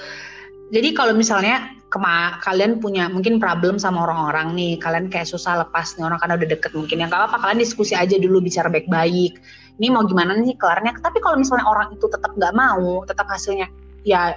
Jadi 0.74 0.90
kalau 0.98 1.14
misalnya 1.14 1.70
kema 1.94 2.42
kalian 2.42 2.82
punya 2.82 3.06
mungkin 3.08 3.38
problem 3.38 3.78
sama 3.78 4.04
orang-orang 4.04 4.58
nih, 4.58 4.74
kalian 4.82 5.08
kayak 5.08 5.30
susah 5.30 5.64
lepas 5.64 5.96
nih 5.96 6.04
orang 6.04 6.20
karena 6.20 6.36
udah 6.36 6.50
deket 6.50 6.72
mungkin 6.74 6.98
yang 7.00 7.10
gak 7.14 7.30
apa-apa 7.30 7.38
kalian 7.46 7.62
diskusi 7.62 7.94
aja 7.94 8.18
dulu 8.18 8.42
bicara 8.42 8.68
baik-baik. 8.68 9.38
Ini 9.80 9.88
mau 9.94 10.04
gimana 10.04 10.36
nih 10.36 10.58
kelarnya? 10.58 10.98
Tapi 11.00 11.22
kalau 11.22 11.38
misalnya 11.40 11.64
orang 11.70 11.94
itu 11.94 12.06
tetap 12.10 12.34
nggak 12.36 12.54
mau, 12.58 13.06
tetap 13.06 13.30
hasilnya 13.30 13.70
ya 14.04 14.36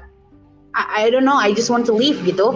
I, 0.77 1.09
I 1.09 1.11
don't 1.11 1.25
know, 1.25 1.40
I 1.40 1.57
just 1.57 1.72
want 1.72 1.88
to 1.88 1.94
leave 1.96 2.20
gitu 2.22 2.53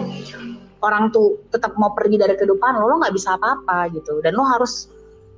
orang 0.81 1.13
tuh 1.13 1.41
tetap 1.53 1.77
mau 1.77 1.93
pergi 1.93 2.17
dari 2.17 2.33
kehidupan 2.33 2.77
lo 2.77 2.89
lo 2.89 2.95
nggak 3.01 3.13
bisa 3.13 3.37
apa-apa 3.37 3.89
gitu. 3.93 4.19
Dan 4.25 4.37
lo 4.37 4.45
harus 4.45 4.89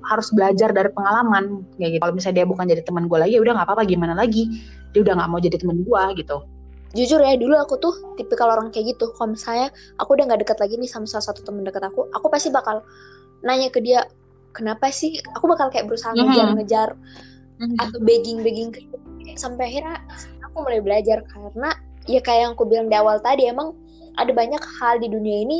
harus 0.03 0.27
belajar 0.35 0.75
dari 0.75 0.91
pengalaman 0.91 1.63
kayak 1.79 1.95
gitu. 1.95 2.01
Kalau 2.03 2.13
misalnya 2.15 2.35
dia 2.43 2.47
bukan 2.47 2.65
jadi 2.67 2.81
teman 2.83 3.07
gue 3.07 3.17
lagi 3.19 3.33
ya 3.39 3.41
udah 3.43 3.53
nggak 3.55 3.67
apa-apa 3.67 3.83
gimana 3.87 4.13
lagi? 4.15 4.47
Dia 4.91 5.01
udah 5.03 5.13
nggak 5.19 5.29
mau 5.31 5.39
jadi 5.39 5.57
teman 5.59 5.77
gue 5.83 6.03
gitu. 6.19 6.37
Jujur 6.93 7.19
ya 7.25 7.33
dulu 7.39 7.57
aku 7.57 7.75
tuh 7.81 7.93
tipikal 8.19 8.51
orang 8.53 8.69
kayak 8.69 8.95
gitu. 8.95 9.09
Kalau 9.15 9.33
misalnya 9.33 9.71
aku 9.97 10.15
udah 10.19 10.25
nggak 10.29 10.41
dekat 10.45 10.57
lagi 10.59 10.75
nih 10.77 10.89
sama 10.91 11.07
salah 11.07 11.25
satu 11.31 11.41
teman 11.41 11.63
dekat 11.65 11.83
aku 11.87 12.05
aku 12.11 12.27
pasti 12.29 12.51
bakal 12.51 12.83
nanya 13.43 13.71
ke 13.71 13.79
dia 13.79 14.05
kenapa 14.53 14.91
sih? 14.93 15.17
Aku 15.39 15.49
bakal 15.49 15.71
kayak 15.73 15.89
berusaha 15.89 16.13
mm-hmm. 16.13 16.29
ngejar-ngejar 16.29 16.89
mm-hmm. 17.59 17.77
atau 17.81 17.97
begging-begging 18.03 18.69
sampai 19.39 19.71
akhirnya 19.71 19.97
aku 20.45 20.55
mulai 20.63 20.79
belajar. 20.83 21.23
Karena 21.25 21.71
ya 22.05 22.19
kayak 22.19 22.39
yang 22.43 22.51
aku 22.59 22.63
bilang 22.67 22.87
di 22.91 22.95
awal 22.99 23.17
tadi 23.23 23.47
emang 23.47 23.73
ada 24.17 24.31
banyak 24.31 24.61
hal 24.79 25.01
di 25.01 25.07
dunia 25.09 25.45
ini 25.45 25.59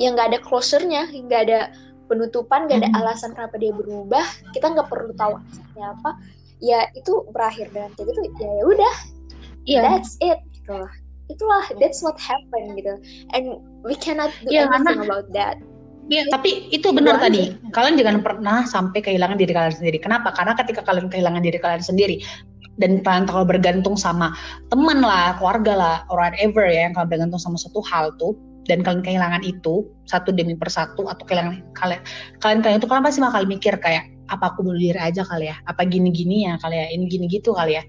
yang 0.00 0.16
nggak 0.16 0.34
ada 0.34 0.40
closernya, 0.42 1.08
nggak 1.10 1.42
ada 1.48 1.60
penutupan, 2.06 2.68
nggak 2.68 2.84
ada 2.84 2.90
hmm. 2.92 3.00
alasan 3.02 3.30
kenapa 3.36 3.56
dia 3.60 3.72
berubah. 3.74 4.24
Kita 4.52 4.72
nggak 4.72 4.88
perlu 4.88 5.12
tahu 5.16 5.38
alasannya 5.38 5.86
apa. 5.98 6.10
Ya 6.62 6.86
itu 6.94 7.26
berakhir 7.34 7.70
dengan 7.74 7.90
kayak 7.98 8.06
gitu. 8.10 8.20
Ya 8.38 8.50
ya 8.52 8.64
udah, 8.64 8.94
yeah. 9.66 9.82
that's 9.82 10.14
it. 10.22 10.38
Gitu 10.54 10.72
lah. 10.72 10.92
Itulah 11.30 11.64
that's 11.80 12.00
what 12.04 12.18
happened 12.18 12.76
gitu. 12.78 12.98
And 13.32 13.62
we 13.82 13.98
cannot 13.98 14.30
do 14.46 14.52
yeah, 14.52 14.68
anything 14.70 15.00
karena, 15.00 15.08
about 15.08 15.26
that. 15.34 15.56
Ya, 16.10 16.26
tapi 16.28 16.66
itu 16.74 16.90
benar 16.90 17.22
tadi. 17.22 17.54
Kalian 17.70 17.94
jangan 17.94 18.26
pernah 18.26 18.66
sampai 18.66 19.00
kehilangan 19.00 19.38
diri 19.38 19.54
kalian 19.54 19.72
sendiri. 19.72 19.98
Kenapa? 20.02 20.34
Karena 20.34 20.52
ketika 20.58 20.82
kalian 20.82 21.06
kehilangan 21.06 21.40
diri 21.40 21.62
kalian 21.62 21.80
sendiri 21.80 22.20
dan 22.80 23.04
kalian 23.04 23.28
terlalu 23.28 23.58
bergantung 23.58 23.96
sama 23.98 24.32
teman 24.72 25.04
lah, 25.04 25.36
keluarga 25.36 25.72
lah, 25.76 25.96
or 26.08 26.20
whatever 26.20 26.64
ya 26.64 26.88
yang 26.88 26.94
kalian 26.96 27.10
bergantung 27.10 27.40
sama 27.40 27.56
satu 27.60 27.84
hal 27.84 28.14
tuh 28.16 28.32
dan 28.70 28.80
kalian 28.86 29.02
kehilangan 29.02 29.42
itu 29.42 29.86
satu 30.06 30.30
demi 30.30 30.54
persatu 30.54 31.10
atau 31.10 31.22
kehilangan 31.26 31.66
kalian 31.74 32.00
kalian 32.38 32.60
kalian 32.62 32.78
itu 32.78 32.86
kalian 32.86 33.02
pasti 33.02 33.18
bakal 33.18 33.42
mikir 33.44 33.74
kayak 33.82 34.06
apa 34.30 34.54
aku 34.54 34.64
bunuh 34.64 34.78
diri 34.78 34.96
aja 34.96 35.26
kali 35.26 35.50
ya? 35.50 35.56
Apa 35.68 35.84
gini-gini 35.84 36.48
ya 36.48 36.56
kali 36.62 36.78
ya? 36.78 36.86
Ini 36.94 37.04
gini 37.10 37.26
gitu 37.28 37.52
kali 37.52 37.76
ya? 37.76 37.84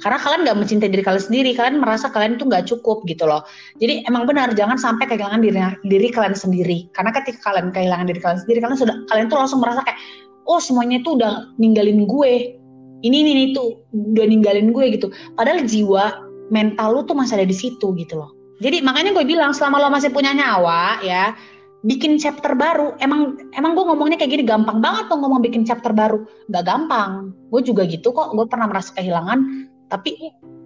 Karena 0.00 0.16
kalian 0.16 0.48
nggak 0.48 0.56
mencintai 0.56 0.88
diri 0.88 1.04
kalian 1.04 1.24
sendiri 1.24 1.50
kalian 1.52 1.76
merasa 1.76 2.08
kalian 2.08 2.40
itu 2.40 2.44
nggak 2.48 2.64
cukup 2.68 3.04
gitu 3.04 3.28
loh. 3.28 3.44
Jadi 3.80 4.04
emang 4.08 4.24
benar 4.24 4.52
jangan 4.56 4.80
sampai 4.80 5.04
kehilangan 5.08 5.40
diri 5.44 5.60
diri 5.88 6.08
kalian 6.08 6.36
sendiri. 6.36 6.88
Karena 6.96 7.12
ketika 7.12 7.52
kalian 7.52 7.68
kehilangan 7.72 8.08
diri 8.08 8.20
kalian 8.20 8.40
sendiri 8.44 8.58
kalian 8.64 8.78
sudah 8.80 8.96
kalian 9.12 9.26
tuh 9.28 9.38
langsung 9.40 9.60
merasa 9.60 9.84
kayak 9.84 10.00
oh 10.48 10.58
semuanya 10.58 11.04
itu 11.04 11.14
udah 11.16 11.52
ninggalin 11.60 12.08
gue 12.08 12.59
ini 13.00 13.16
ini 13.24 13.42
itu 13.52 13.80
udah 13.92 14.26
ninggalin 14.28 14.72
gue 14.72 14.84
gitu. 14.96 15.08
Padahal 15.36 15.64
jiwa 15.64 16.28
mental 16.50 16.98
lu 16.98 17.00
tuh 17.06 17.16
masih 17.16 17.40
ada 17.40 17.46
di 17.48 17.56
situ 17.56 17.92
gitu 17.96 18.20
loh. 18.20 18.30
Jadi 18.60 18.84
makanya 18.84 19.16
gue 19.16 19.24
bilang 19.24 19.56
selama 19.56 19.80
lo 19.80 19.88
masih 19.88 20.12
punya 20.12 20.36
nyawa 20.36 21.00
ya 21.00 21.32
bikin 21.80 22.20
chapter 22.20 22.52
baru 22.52 22.92
emang 23.00 23.40
emang 23.56 23.72
gue 23.72 23.84
ngomongnya 23.88 24.20
kayak 24.20 24.36
gini 24.36 24.44
gampang 24.44 24.84
banget 24.84 25.08
tuh 25.08 25.16
ngomong 25.16 25.40
bikin 25.40 25.64
chapter 25.64 25.96
baru. 25.96 26.20
Nggak 26.52 26.64
gampang. 26.68 27.32
Gue 27.48 27.64
juga 27.64 27.88
gitu 27.88 28.12
kok 28.12 28.36
gue 28.36 28.46
pernah 28.46 28.68
merasa 28.68 28.92
kehilangan 28.92 29.68
tapi 29.88 30.16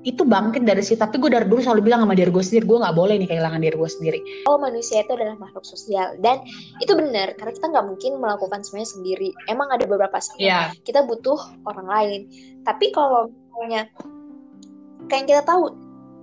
itu 0.04 0.22
bangkit 0.22 0.68
dari 0.68 0.84
situ 0.84 1.00
tapi 1.00 1.16
gue 1.16 1.32
dari 1.32 1.48
dulu 1.48 1.64
selalu 1.64 1.88
bilang 1.88 2.04
sama 2.04 2.12
diri 2.12 2.28
gue 2.28 2.44
sendiri 2.44 2.64
gue 2.68 2.78
nggak 2.84 2.96
boleh 2.96 3.14
nih 3.16 3.28
kehilangan 3.28 3.60
diri 3.64 3.76
gue 3.76 3.90
sendiri 3.90 4.18
oh 4.44 4.60
manusia 4.60 5.00
itu 5.00 5.12
adalah 5.16 5.36
makhluk 5.40 5.64
sosial 5.64 6.14
dan 6.20 6.44
itu 6.84 6.92
benar 6.92 7.32
karena 7.40 7.52
kita 7.56 7.66
nggak 7.72 7.86
mungkin 7.88 8.12
melakukan 8.20 8.60
semuanya 8.62 8.88
sendiri 8.92 9.28
emang 9.48 9.68
ada 9.72 9.88
beberapa 9.88 10.16
saat 10.20 10.38
yeah. 10.38 10.68
kita 10.84 11.02
butuh 11.08 11.40
orang 11.64 11.88
lain 11.88 12.20
tapi 12.62 12.92
kalau 12.92 13.32
misalnya 13.32 13.88
kayak 15.08 15.24
yang 15.24 15.28
kita 15.28 15.42
tahu 15.48 15.72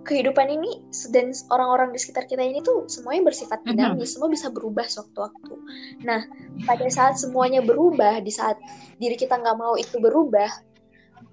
kehidupan 0.01 0.49
ini 0.49 0.81
dan 1.13 1.29
orang-orang 1.53 1.93
di 1.93 1.99
sekitar 2.01 2.25
kita 2.25 2.41
ini 2.41 2.65
tuh 2.65 2.89
semuanya 2.89 3.29
bersifat 3.29 3.61
dinamis, 3.61 3.93
mm 3.93 4.01
-hmm. 4.01 4.09
semua 4.09 4.29
bisa 4.33 4.47
berubah 4.49 4.85
sewaktu-waktu. 4.89 5.55
Nah, 6.01 6.25
pada 6.65 6.87
saat 6.89 7.21
semuanya 7.21 7.61
berubah, 7.61 8.17
di 8.25 8.33
saat 8.33 8.57
diri 8.97 9.13
kita 9.13 9.37
nggak 9.37 9.57
mau 9.61 9.77
itu 9.77 10.01
berubah, 10.01 10.49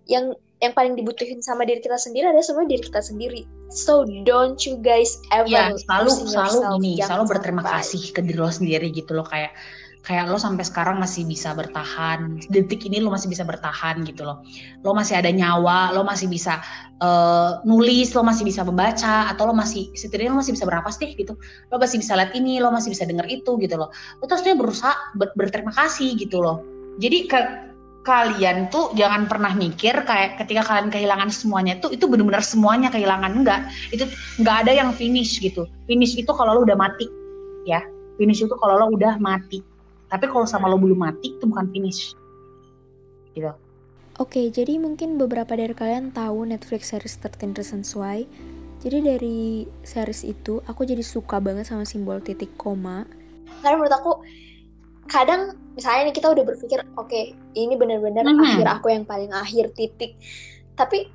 yang 0.04 0.36
yang 0.58 0.74
paling 0.74 0.98
dibutuhin 0.98 1.38
sama 1.38 1.62
diri 1.62 1.78
kita 1.78 1.94
sendiri 1.94 2.34
adalah 2.34 2.46
semua 2.46 2.66
diri 2.66 2.82
kita 2.82 2.98
sendiri. 2.98 3.46
So 3.70 4.02
don't 4.26 4.58
you 4.66 4.80
guys 4.82 5.20
ever 5.30 5.46
ya, 5.46 5.70
selalu 5.86 6.10
selalu 6.26 6.58
gini, 6.80 6.92
selalu 6.98 7.24
berterima 7.30 7.62
sampai. 7.62 7.74
kasih 7.78 8.02
ke 8.10 8.20
diri 8.26 8.38
lo 8.40 8.50
sendiri 8.50 8.88
gitu 8.90 9.14
loh. 9.14 9.26
Kayak 9.28 9.54
kayak 10.02 10.24
lo 10.26 10.40
sampai 10.40 10.64
sekarang 10.66 10.98
masih 10.98 11.28
bisa 11.28 11.54
bertahan. 11.54 12.42
Detik 12.50 12.82
ini 12.90 12.98
lo 12.98 13.14
masih 13.14 13.30
bisa 13.30 13.46
bertahan 13.46 14.02
gitu 14.02 14.26
loh. 14.26 14.42
Lo 14.82 14.96
masih 14.96 15.20
ada 15.20 15.30
nyawa 15.30 15.94
lo 15.94 16.02
masih 16.02 16.26
bisa 16.26 16.58
uh, 16.98 17.62
nulis 17.62 18.10
lo 18.16 18.26
masih 18.26 18.42
bisa 18.42 18.66
membaca 18.66 19.30
atau 19.30 19.46
lo 19.46 19.54
masih 19.54 19.92
setidaknya 19.94 20.34
lo 20.34 20.42
masih 20.42 20.58
bisa 20.58 20.66
bernapas 20.66 20.98
deh 20.98 21.12
gitu. 21.14 21.38
Lo 21.70 21.78
masih 21.78 22.02
bisa 22.02 22.18
lihat 22.18 22.34
ini 22.34 22.58
lo 22.58 22.74
masih 22.74 22.90
bisa 22.90 23.06
dengar 23.06 23.30
itu 23.30 23.54
gitu 23.62 23.78
loh. 23.78 23.94
Lo 24.18 24.24
terus 24.26 24.42
berusaha 24.42 24.96
ber 25.14 25.30
berterima 25.38 25.70
kasih 25.70 26.18
gitu 26.18 26.42
loh. 26.42 26.64
Jadi 26.98 27.30
ke 27.30 27.67
kalian 28.06 28.72
tuh 28.72 28.94
jangan 28.96 29.28
pernah 29.28 29.52
mikir 29.52 29.92
kayak 30.06 30.40
ketika 30.40 30.64
kalian 30.64 30.88
kehilangan 30.88 31.28
semuanya 31.28 31.76
tuh 31.82 31.92
itu 31.92 32.08
benar-benar 32.08 32.40
semuanya 32.40 32.88
kehilangan. 32.88 33.32
Enggak. 33.34 33.68
Itu 33.92 34.08
enggak 34.40 34.66
ada 34.66 34.72
yang 34.72 34.90
finish 34.96 35.42
gitu. 35.42 35.68
Finish 35.84 36.16
itu 36.16 36.30
kalau 36.32 36.56
lo 36.56 36.60
udah 36.64 36.78
mati 36.78 37.04
ya. 37.68 37.84
Finish 38.16 38.44
itu 38.44 38.54
kalau 38.58 38.80
lo 38.80 38.86
udah 38.96 39.20
mati. 39.20 39.60
Tapi 40.08 40.24
kalau 40.26 40.48
sama 40.48 40.72
lo 40.72 40.80
belum 40.80 40.98
mati 40.98 41.36
itu 41.36 41.44
bukan 41.44 41.68
finish. 41.68 42.16
Gitu. 43.36 43.52
Oke, 44.18 44.50
jadi 44.50 44.82
mungkin 44.82 45.14
beberapa 45.14 45.54
dari 45.54 45.70
kalian 45.70 46.10
tahu 46.10 46.42
Netflix 46.42 46.90
series 46.90 47.22
13 47.22 47.54
Reasons 47.54 47.94
Why. 47.94 48.26
Jadi 48.82 48.98
dari 48.98 49.62
series 49.86 50.26
itu, 50.26 50.58
aku 50.66 50.82
jadi 50.82 51.06
suka 51.06 51.38
banget 51.38 51.70
sama 51.70 51.86
simbol 51.86 52.18
titik 52.18 52.50
koma. 52.58 53.06
Karena 53.62 53.78
menurut 53.78 53.94
aku, 53.94 54.12
kadang 55.08 55.56
misalnya 55.74 56.10
nih 56.10 56.14
kita 56.14 56.28
udah 56.30 56.44
berpikir 56.44 56.78
oke 56.96 57.08
okay, 57.08 57.34
ini 57.56 57.74
benar-benar 57.74 58.24
hmm. 58.28 58.44
akhir 58.44 58.66
aku 58.78 58.86
yang 58.92 59.04
paling 59.08 59.32
akhir 59.32 59.72
titik 59.74 60.14
tapi 60.76 61.08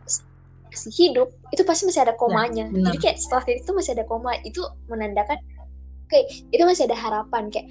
si 0.74 0.90
hidup 0.90 1.30
itu 1.54 1.62
pasti 1.62 1.86
masih 1.86 2.02
ada 2.04 2.18
komanya 2.18 2.68
nah, 2.74 2.90
jadi 2.90 2.98
kayak 2.98 3.18
setelah 3.22 3.44
titik 3.46 3.64
itu 3.64 3.74
masih 3.78 3.92
ada 3.94 4.04
koma 4.10 4.34
itu 4.42 4.62
menandakan 4.90 5.38
oke 5.38 6.10
okay, 6.10 6.26
itu 6.50 6.64
masih 6.66 6.90
ada 6.90 6.98
harapan 6.98 7.54
kayak 7.54 7.70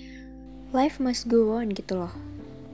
life 0.71 1.03
must 1.03 1.27
go 1.27 1.59
on 1.59 1.71
gitu 1.75 1.99
loh 1.99 2.13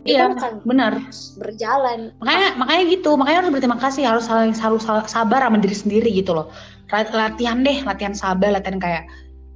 Iya, 0.06 0.32
benar. 0.64 1.04
Berjalan. 1.36 2.16
Makanya 2.22 2.56
makanya 2.56 2.82
gitu, 2.96 3.10
makanya 3.18 3.44
harus 3.44 3.50
berterima 3.52 3.76
kasih, 3.76 4.08
harus 4.08 4.24
harus, 4.24 4.56
harus 4.56 4.84
sabar 5.10 5.44
sama 5.44 5.60
diri 5.60 5.76
sendiri 5.76 6.08
gitu 6.08 6.32
loh. 6.32 6.48
Latihan 6.88 7.60
deh, 7.60 7.84
latihan 7.84 8.16
sabar, 8.16 8.56
latihan 8.56 8.80
kayak 8.80 9.04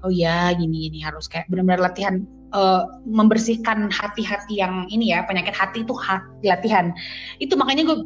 oh 0.02 0.12
ya 0.12 0.50
gini 0.52 0.90
gini 0.90 0.98
harus 1.00 1.30
kayak 1.30 1.46
benar-benar 1.48 1.88
latihan 1.88 2.26
uh, 2.52 2.88
membersihkan 3.08 3.90
hati-hati 3.90 4.60
yang 4.60 4.86
ini 4.88 5.12
ya 5.12 5.24
penyakit 5.26 5.52
hati 5.56 5.82
itu 5.82 5.92
hati, 5.96 6.48
latihan 6.48 6.92
itu 7.40 7.52
makanya 7.58 7.88
gue 7.88 7.98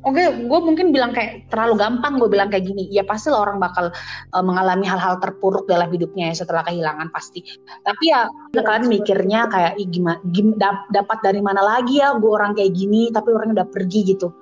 Oke, 0.00 0.16
okay, 0.16 0.32
gue 0.48 0.60
mungkin 0.64 0.96
bilang 0.96 1.12
kayak 1.12 1.52
terlalu 1.52 1.76
gampang 1.76 2.16
gue 2.16 2.24
bilang 2.32 2.48
kayak 2.48 2.64
gini. 2.64 2.88
Ya 2.88 3.04
pasti 3.04 3.28
lah 3.28 3.44
orang 3.44 3.60
bakal 3.60 3.92
uh, 4.32 4.40
mengalami 4.40 4.88
hal-hal 4.88 5.20
terpuruk 5.20 5.68
dalam 5.68 5.92
hidupnya 5.92 6.32
ya 6.32 6.40
setelah 6.40 6.64
kehilangan 6.64 7.12
pasti. 7.12 7.44
Tapi 7.84 8.08
ya, 8.08 8.24
kalian 8.56 8.88
mikirnya 8.88 9.52
kayak 9.52 9.76
gimana, 9.92 10.16
gim, 10.32 10.56
dap, 10.56 10.88
dapat 10.88 11.20
dari 11.20 11.44
mana 11.44 11.60
lagi 11.60 12.00
ya 12.00 12.16
gue 12.16 12.32
orang 12.32 12.56
kayak 12.56 12.72
gini, 12.72 13.12
tapi 13.12 13.28
orangnya 13.28 13.60
udah 13.60 13.68
pergi 13.76 14.00
gitu. 14.16 14.32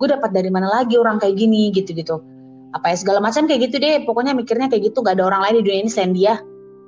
Gue 0.00 0.08
dapat 0.08 0.32
dari 0.32 0.48
mana 0.48 0.72
lagi 0.72 0.96
orang 0.96 1.20
kayak 1.20 1.36
gini 1.36 1.68
gitu-gitu. 1.76 2.24
Apa 2.72 2.96
ya 2.96 2.96
segala 2.96 3.20
macam 3.20 3.44
kayak 3.44 3.60
gitu 3.68 3.76
deh. 3.84 4.08
Pokoknya 4.08 4.32
mikirnya 4.32 4.72
kayak 4.72 4.88
gitu. 4.88 5.04
Gak 5.04 5.20
ada 5.20 5.28
orang 5.28 5.44
lain 5.44 5.60
di 5.60 5.62
dunia 5.68 5.80
ini 5.84 5.90
selain 5.92 6.16
dia 6.16 6.40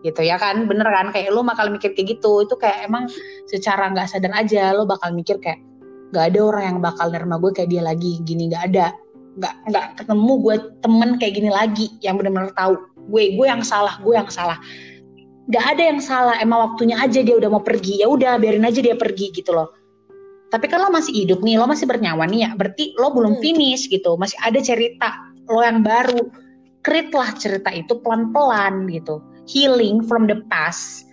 gitu 0.07 0.23
ya 0.23 0.38
kan? 0.38 0.71
Bener 0.71 0.87
kan? 0.87 1.11
Kayak 1.11 1.35
lo 1.35 1.42
bakal 1.42 1.75
mikir 1.75 1.90
kayak 1.99 2.19
gitu. 2.19 2.47
Itu 2.47 2.55
kayak 2.55 2.87
emang 2.87 3.11
secara 3.51 3.90
nggak 3.90 4.07
sadar 4.07 4.33
aja 4.38 4.71
lo 4.71 4.87
bakal 4.87 5.11
mikir 5.11 5.42
kayak 5.42 5.59
nggak 6.14 6.25
ada 6.33 6.40
orang 6.40 6.64
yang 6.71 6.79
bakal 6.79 7.07
nerima 7.11 7.37
gue 7.42 7.51
kayak 7.51 7.71
dia 7.75 7.83
lagi. 7.83 8.23
Gini 8.23 8.55
nggak 8.55 8.64
ada. 8.73 8.87
Nggak 9.37 9.55
nggak 9.69 9.87
ketemu 9.99 10.33
gue 10.38 10.57
temen 10.81 11.11
kayak 11.19 11.33
gini 11.35 11.51
lagi 11.51 11.87
yang 12.07 12.14
benar-benar 12.16 12.55
tahu. 12.55 12.79
Gue 13.11 13.35
gue 13.35 13.47
yang 13.51 13.66
salah 13.66 13.99
gue 13.99 14.14
yang 14.14 14.31
salah. 14.31 14.59
Nggak 15.51 15.64
ada 15.75 15.83
yang 15.83 16.01
salah 16.03 16.37
emang 16.38 16.73
waktunya 16.73 16.97
aja 16.99 17.21
dia 17.27 17.35
udah 17.35 17.51
mau 17.51 17.62
pergi. 17.62 18.03
Ya 18.03 18.07
udah 18.07 18.38
biarin 18.38 18.62
aja 18.62 18.79
dia 18.79 18.95
pergi 18.95 19.35
gitu 19.35 19.51
loh. 19.51 19.75
Tapi 20.47 20.71
kan 20.71 20.79
lo 20.79 20.95
masih 20.95 21.27
hidup 21.27 21.42
nih 21.42 21.59
lo 21.59 21.66
masih 21.66 21.90
bernyawa 21.90 22.23
nih 22.31 22.47
ya. 22.47 22.51
Berarti 22.55 22.95
lo 22.95 23.11
belum 23.11 23.38
hmm. 23.38 23.42
finish 23.42 23.90
gitu. 23.90 24.14
Masih 24.14 24.38
ada 24.47 24.62
cerita 24.62 25.11
lo 25.51 25.61
yang 25.62 25.83
baru. 25.83 26.31
Create 26.87 27.11
lah 27.11 27.35
cerita 27.35 27.75
itu 27.75 27.99
pelan-pelan 27.99 28.87
gitu 28.87 29.19
healing 29.47 30.03
from 30.05 30.27
the 30.27 30.43
past, 30.51 31.07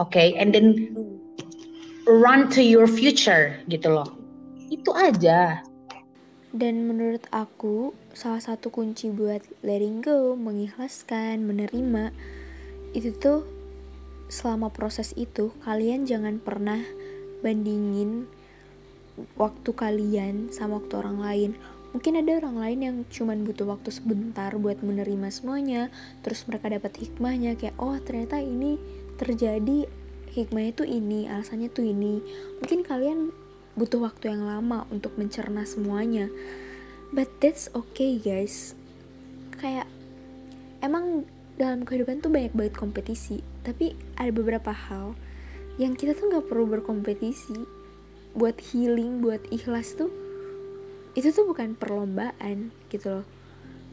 okay, 0.00 0.34
and 0.36 0.52
then 0.52 0.92
run 2.08 2.48
to 2.50 2.64
your 2.64 2.88
future 2.88 3.56
gitu 3.68 3.92
loh. 3.92 4.08
Itu 4.72 4.92
aja. 4.96 5.62
Dan 6.56 6.88
menurut 6.88 7.28
aku, 7.30 7.92
salah 8.16 8.40
satu 8.40 8.72
kunci 8.72 9.12
buat 9.12 9.44
letting 9.60 10.00
go, 10.00 10.32
mengikhlaskan, 10.32 11.44
menerima, 11.44 12.16
itu 12.96 13.12
tuh 13.12 13.44
selama 14.32 14.72
proses 14.72 15.12
itu 15.14 15.52
kalian 15.62 16.08
jangan 16.08 16.40
pernah 16.40 16.80
bandingin 17.44 18.26
waktu 19.38 19.70
kalian 19.70 20.50
sama 20.50 20.82
waktu 20.82 20.94
orang 20.98 21.18
lain 21.20 21.50
Mungkin 21.96 22.20
ada 22.20 22.44
orang 22.44 22.60
lain 22.60 22.78
yang 22.84 22.96
cuman 23.08 23.40
butuh 23.48 23.64
waktu 23.72 23.88
sebentar 23.88 24.52
buat 24.60 24.84
menerima 24.84 25.32
semuanya, 25.32 25.88
terus 26.20 26.44
mereka 26.44 26.68
dapat 26.68 26.92
hikmahnya 26.92 27.56
kayak 27.56 27.72
oh 27.80 27.96
ternyata 27.96 28.36
ini 28.36 28.76
terjadi 29.16 29.88
hikmahnya 30.28 30.76
tuh 30.76 30.84
ini, 30.84 31.24
alasannya 31.24 31.72
tuh 31.72 31.88
ini. 31.88 32.20
Mungkin 32.60 32.84
kalian 32.84 33.32
butuh 33.80 34.04
waktu 34.04 34.28
yang 34.28 34.44
lama 34.44 34.84
untuk 34.92 35.16
mencerna 35.16 35.64
semuanya. 35.64 36.28
But 37.16 37.32
that's 37.40 37.72
okay 37.72 38.20
guys. 38.20 38.76
Kayak 39.56 39.88
emang 40.84 41.24
dalam 41.56 41.88
kehidupan 41.88 42.20
tuh 42.20 42.28
banyak 42.28 42.52
banget 42.52 42.76
kompetisi, 42.76 43.40
tapi 43.64 43.96
ada 44.20 44.28
beberapa 44.36 44.68
hal 44.68 45.16
yang 45.80 45.96
kita 45.96 46.12
tuh 46.12 46.28
nggak 46.28 46.44
perlu 46.52 46.68
berkompetisi 46.68 47.56
buat 48.36 48.60
healing, 48.60 49.24
buat 49.24 49.40
ikhlas 49.48 49.96
tuh 49.96 50.25
itu 51.16 51.32
tuh 51.32 51.48
bukan 51.48 51.72
perlombaan 51.72 52.70
gitu 52.92 53.20
loh. 53.20 53.26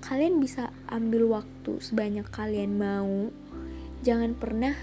Kalian 0.03 0.43
bisa 0.43 0.75
ambil 0.91 1.31
waktu 1.31 1.79
sebanyak 1.79 2.27
kalian 2.27 2.75
mau. 2.75 3.31
Jangan 4.03 4.35
pernah 4.35 4.75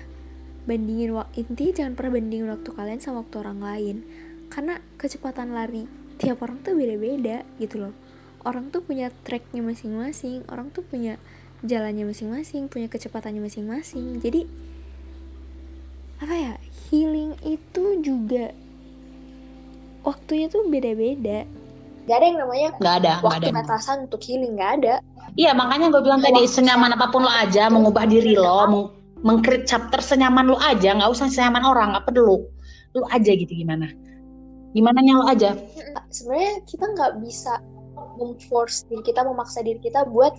bandingin 0.64 1.12
waktu 1.12 1.44
intinya 1.44 1.72
jangan 1.84 1.92
pernah 1.92 2.12
bandingin 2.16 2.48
waktu 2.48 2.70
kalian 2.72 3.00
sama 3.04 3.20
waktu 3.20 3.36
orang 3.44 3.60
lain. 3.60 3.96
Karena 4.48 4.80
kecepatan 4.96 5.52
lari 5.52 5.84
tiap 6.16 6.40
orang 6.40 6.64
tuh 6.64 6.72
beda-beda 6.72 7.44
gitu 7.60 7.84
loh. 7.84 7.94
Orang 8.40 8.72
tuh 8.72 8.80
punya 8.80 9.12
tracknya 9.28 9.60
masing-masing 9.60 10.48
orang 10.48 10.72
tuh 10.72 10.80
punya 10.80 11.20
jalannya 11.60 12.08
masing-masing 12.08 12.72
punya 12.72 12.88
kecepatannya 12.88 13.44
masing-masing. 13.44 14.16
Jadi 14.24 14.48
apa 16.24 16.32
ya 16.32 16.54
healing 16.88 17.36
itu 17.44 18.00
juga 18.00 18.56
waktunya 20.00 20.48
tuh 20.48 20.64
beda-beda 20.68 21.44
Gak 22.08 22.16
ada 22.16 22.26
yang 22.26 22.38
namanya 22.40 22.68
gak 22.80 22.94
ada, 23.04 23.12
waktu 23.20 23.48
gak 23.48 23.52
ada. 23.52 23.58
batasan 23.60 23.96
untuk 24.08 24.20
healing, 24.24 24.56
gak 24.56 24.72
ada. 24.82 24.94
Iya 25.36 25.52
makanya 25.54 25.92
gue 25.92 26.02
bilang 26.02 26.24
tadi 26.24 26.42
senyaman 26.48 26.96
apa 26.96 27.12
pun 27.12 27.22
lo 27.22 27.30
aja 27.30 27.70
mengubah 27.70 28.08
diri 28.08 28.34
lo, 28.34 28.66
meng 28.66 28.84
mengcreate 29.20 29.68
chapter 29.68 30.00
senyaman 30.00 30.48
lo 30.48 30.56
aja, 30.58 30.96
nggak 30.96 31.10
usah 31.12 31.28
senyaman 31.28 31.62
orang, 31.62 31.92
apa 31.94 32.08
perlu 32.08 32.40
lo 32.96 33.04
aja 33.14 33.30
gitu 33.30 33.52
gimana? 33.52 33.86
Gimana 34.74 34.98
lo 35.04 35.26
aja? 35.28 35.54
Sebenarnya 36.10 36.64
kita 36.66 36.84
nggak 36.96 37.12
bisa 37.22 37.62
memforce 38.18 38.88
diri 38.90 39.02
kita, 39.06 39.22
memaksa 39.22 39.62
diri 39.62 39.78
kita 39.78 40.08
buat 40.10 40.34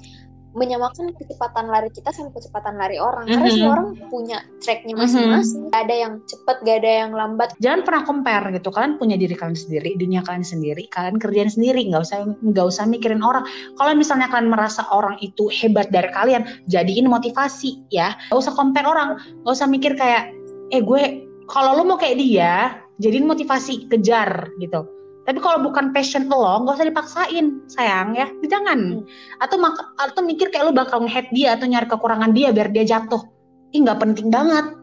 menyamakan 0.51 1.15
kecepatan 1.15 1.71
lari 1.71 1.87
kita 1.95 2.11
sama 2.11 2.31
kecepatan 2.35 2.75
lari 2.75 2.99
orang 2.99 3.27
karena 3.27 3.47
Mhm. 3.47 3.55
semua 3.55 3.71
orang 3.79 3.89
punya 4.11 4.37
tracknya 4.59 4.95
masing-masing 4.99 5.71
gak 5.71 5.87
ada 5.87 5.95
yang 5.95 6.13
cepet 6.27 6.57
gak 6.67 6.77
ada 6.83 6.91
yang 7.07 7.11
lambat 7.15 7.49
Jangan 7.63 7.81
pernah 7.87 8.03
compare 8.03 8.45
gitu. 8.51 8.69
Kalian 8.73 8.99
punya 8.99 9.15
diri 9.15 9.35
kalian 9.37 9.55
sendiri, 9.55 9.95
dunia 9.95 10.21
kalian 10.25 10.43
sendiri, 10.43 10.83
kalian 10.91 11.17
kerjain 11.21 11.51
sendiri, 11.51 11.87
nggak 11.87 12.03
usah 12.03 12.17
nggak 12.41 12.65
usah 12.67 12.83
mikirin 12.89 13.21
orang. 13.23 13.45
Kalau 13.77 13.91
misalnya 13.95 14.27
kalian 14.27 14.49
merasa 14.51 14.83
orang 14.91 15.15
itu 15.23 15.47
hebat 15.51 15.87
dari 15.93 16.09
kalian, 16.11 16.43
jadiin 16.67 17.07
motivasi 17.07 17.87
ya. 17.93 18.17
Nggak 18.29 18.41
usah 18.41 18.53
compare 18.57 18.87
orang, 18.87 19.17
nggak 19.45 19.55
usah 19.55 19.67
mikir 19.69 19.95
kayak, 19.95 20.33
eh 20.73 20.81
gue 20.83 21.01
kalau 21.47 21.79
lo 21.79 21.83
mau 21.83 21.97
kayak 21.99 22.17
dia, 22.19 22.75
jadiin 22.99 23.27
motivasi 23.27 23.87
kejar 23.87 24.51
gitu. 24.59 25.00
Tapi 25.31 25.39
kalau 25.39 25.63
bukan 25.63 25.95
passion 25.95 26.27
lo, 26.27 26.43
nggak 26.59 26.75
usah 26.75 26.91
dipaksain, 26.91 27.63
sayang 27.71 28.11
ya. 28.13 28.27
Jangan. 28.43 28.99
Atau 29.39 29.55
mak- 29.55 29.95
atau 29.95 30.19
mikir 30.19 30.51
kayak 30.51 30.67
lo 30.67 30.75
bakal 30.75 31.07
nge 31.07 31.31
dia 31.31 31.55
atau 31.55 31.71
nyari 31.71 31.87
kekurangan 31.87 32.35
dia 32.35 32.51
biar 32.51 32.67
dia 32.67 32.83
jatuh. 32.83 33.23
Ih 33.71 33.79
nggak 33.79 33.95
penting 33.97 34.27
banget. 34.27 34.75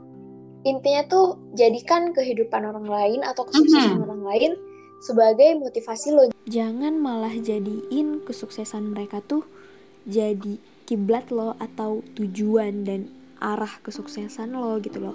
intinya 0.65 1.07
tuh 1.07 1.27
jadikan 1.55 2.11
kehidupan 2.11 2.61
orang 2.61 2.85
lain 2.85 3.21
atau 3.23 3.47
kesuksesan 3.47 3.95
Mhm. 3.95 4.05
orang 4.05 4.23
lain 4.27 4.53
sebagai 4.99 5.55
motivasi 5.55 6.11
lo 6.11 6.23
jangan 6.45 6.99
malah 6.99 7.31
jadiin 7.31 8.27
kesuksesan 8.27 8.91
mereka 8.91 9.23
tuh 9.23 9.47
jadi 10.03 10.59
kiblat 10.83 11.31
lo 11.31 11.55
atau 11.57 12.03
tujuan 12.19 12.83
dan 12.83 13.07
arah 13.39 13.71
kesuksesan 13.81 14.51
lo 14.51 14.83
gitu 14.83 14.99
loh 14.99 15.15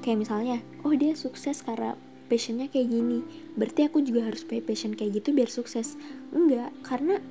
kayak 0.00 0.22
misalnya 0.22 0.62
oh 0.80 0.94
dia 0.94 1.18
sukses 1.18 1.60
karena 1.60 1.98
passionnya 2.26 2.66
kayak 2.68 2.90
gini. 2.90 3.22
Berarti 3.54 3.86
aku 3.86 4.02
juga 4.02 4.26
harus 4.26 4.42
punya 4.42 4.62
passion 4.62 4.92
kayak 4.92 5.22
gitu 5.22 5.32
biar 5.32 5.50
sukses. 5.50 5.96
Enggak 6.34 6.70
karena 6.82 7.22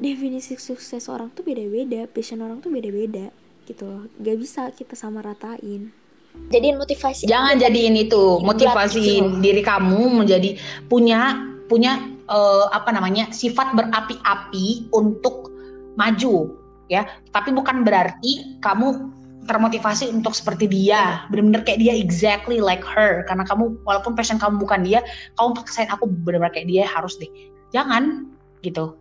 definisi 0.00 0.56
sukses 0.56 1.08
orang 1.12 1.28
tuh 1.32 1.44
beda-beda 1.44 2.08
passion 2.08 2.40
orang 2.40 2.62
tuh 2.62 2.72
beda-beda 2.72 3.32
gitu 3.68 3.84
loh. 3.84 4.04
Gak 4.20 4.36
bisa 4.40 4.68
kita 4.72 4.94
sama 4.96 5.20
ratain 5.20 5.92
jadiin 6.50 6.76
motivasi. 6.78 7.26
Jangan 7.26 7.58
jadiin 7.58 7.96
itu. 7.98 8.40
Motivasiin 8.42 9.24
gitu. 9.26 9.42
diri 9.42 9.62
kamu 9.62 10.22
menjadi 10.24 10.56
punya 10.86 11.46
punya 11.70 12.02
eh, 12.26 12.66
apa 12.70 12.90
namanya 12.90 13.30
sifat 13.30 13.74
berapi-api 13.74 14.90
untuk 14.94 15.50
maju 15.94 16.54
ya. 16.90 17.06
Tapi 17.30 17.50
bukan 17.54 17.82
berarti 17.86 18.58
kamu 18.62 19.19
termotivasi 19.48 20.12
untuk 20.12 20.36
seperti 20.36 20.68
dia, 20.68 21.24
benar-benar 21.32 21.64
kayak 21.64 21.80
dia 21.80 21.94
exactly 21.96 22.60
like 22.60 22.84
her. 22.84 23.24
Karena 23.24 23.44
kamu 23.48 23.80
walaupun 23.84 24.12
passion 24.12 24.36
kamu 24.36 24.60
bukan 24.60 24.84
dia, 24.84 25.00
kamu 25.40 25.56
paksain 25.56 25.88
aku 25.88 26.08
benar-benar 26.08 26.52
kayak 26.52 26.68
dia 26.68 26.84
harus 26.84 27.16
deh. 27.16 27.30
Jangan 27.72 28.28
gitu. 28.60 29.00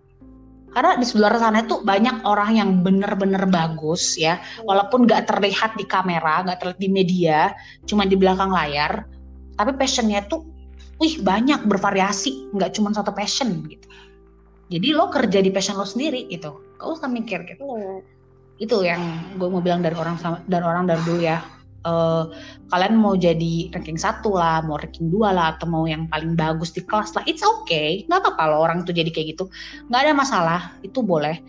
Karena 0.70 1.02
di 1.02 1.06
sebelah 1.06 1.34
sana 1.42 1.66
itu 1.66 1.82
banyak 1.82 2.22
orang 2.30 2.62
yang 2.62 2.70
bener-bener 2.86 3.42
bagus 3.50 4.14
ya, 4.14 4.38
walaupun 4.62 5.10
nggak 5.10 5.26
terlihat 5.26 5.74
di 5.82 5.86
kamera, 5.90 6.46
nggak 6.46 6.62
terlihat 6.62 6.80
di 6.82 6.90
media, 6.94 7.40
cuma 7.90 8.06
di 8.06 8.14
belakang 8.14 8.54
layar, 8.54 9.10
tapi 9.58 9.74
passionnya 9.74 10.22
tuh, 10.30 10.46
wih 11.02 11.18
banyak 11.26 11.66
bervariasi, 11.66 12.54
nggak 12.54 12.78
cuma 12.78 12.94
satu 12.94 13.10
passion 13.10 13.66
gitu. 13.66 13.90
Jadi 14.70 14.94
lo 14.94 15.10
kerja 15.10 15.42
di 15.42 15.50
passion 15.50 15.74
lo 15.74 15.90
sendiri 15.90 16.30
gitu, 16.30 16.62
gak 16.78 16.86
usah 16.86 17.10
mikir 17.10 17.42
gitu. 17.50 17.66
Bener. 17.66 18.06
Itu 18.60 18.84
yang 18.84 19.02
gue 19.40 19.48
mau 19.48 19.64
bilang 19.64 19.80
dari 19.80 19.96
orang 19.96 20.20
sama, 20.20 20.44
dari 20.46 20.66
orang 20.68 20.86
dari 20.86 21.02
dulu 21.08 21.24
ya. 21.24 21.40
Eh, 21.80 22.24
kalian 22.68 23.00
mau 23.00 23.16
jadi 23.16 23.72
ranking 23.72 23.96
satu 23.96 24.36
lah, 24.36 24.60
mau 24.68 24.76
ranking 24.76 25.08
dua 25.08 25.32
lah, 25.32 25.56
atau 25.56 25.64
mau 25.64 25.88
yang 25.88 26.12
paling 26.12 26.36
bagus 26.36 26.76
di 26.76 26.84
kelas 26.84 27.16
lah, 27.16 27.24
it's 27.24 27.40
okay, 27.40 28.04
nggak 28.12 28.20
apa-apa 28.20 28.44
loh 28.52 28.60
orang 28.68 28.84
tuh 28.84 28.92
jadi 28.92 29.08
kayak 29.08 29.40
gitu, 29.40 29.48
nggak 29.88 30.02
ada 30.04 30.12
masalah, 30.12 30.62
itu 30.84 31.00
boleh. 31.00 31.40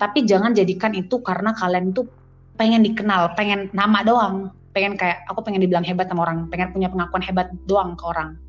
Tapi 0.00 0.24
jangan 0.24 0.56
jadikan 0.56 0.96
itu 0.96 1.20
karena 1.20 1.52
kalian 1.52 1.92
tuh 1.92 2.08
pengen 2.56 2.80
dikenal, 2.80 3.36
pengen 3.36 3.68
nama 3.76 4.00
doang, 4.00 4.48
pengen 4.72 4.96
kayak 4.96 5.20
aku 5.28 5.44
pengen 5.44 5.60
dibilang 5.60 5.84
hebat 5.84 6.08
sama 6.08 6.24
orang, 6.32 6.48
pengen 6.48 6.72
punya 6.72 6.88
pengakuan 6.88 7.20
hebat 7.20 7.52
doang 7.68 7.92
ke 7.92 8.04
orang. 8.08 8.40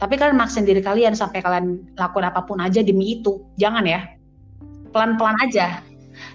Tapi 0.00 0.16
kalian 0.16 0.40
maksain 0.40 0.64
diri 0.64 0.80
kalian 0.80 1.12
sampai 1.12 1.44
kalian 1.44 1.84
lakukan 2.00 2.32
apa 2.32 2.48
pun 2.48 2.64
aja 2.64 2.80
demi 2.80 3.20
itu, 3.20 3.44
jangan 3.60 3.84
ya. 3.84 4.08
Pelan-pelan 4.88 5.36
aja, 5.44 5.84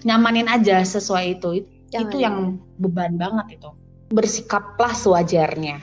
nyamanin 0.03 0.49
aja 0.49 0.83
sesuai 0.83 1.39
itu. 1.39 1.65
Jangan. 1.93 2.09
Itu 2.11 2.17
yang 2.19 2.35
beban 2.83 3.15
banget 3.15 3.61
itu. 3.61 3.69
Bersikaplah 4.11 4.91
sewajarnya. 4.91 5.79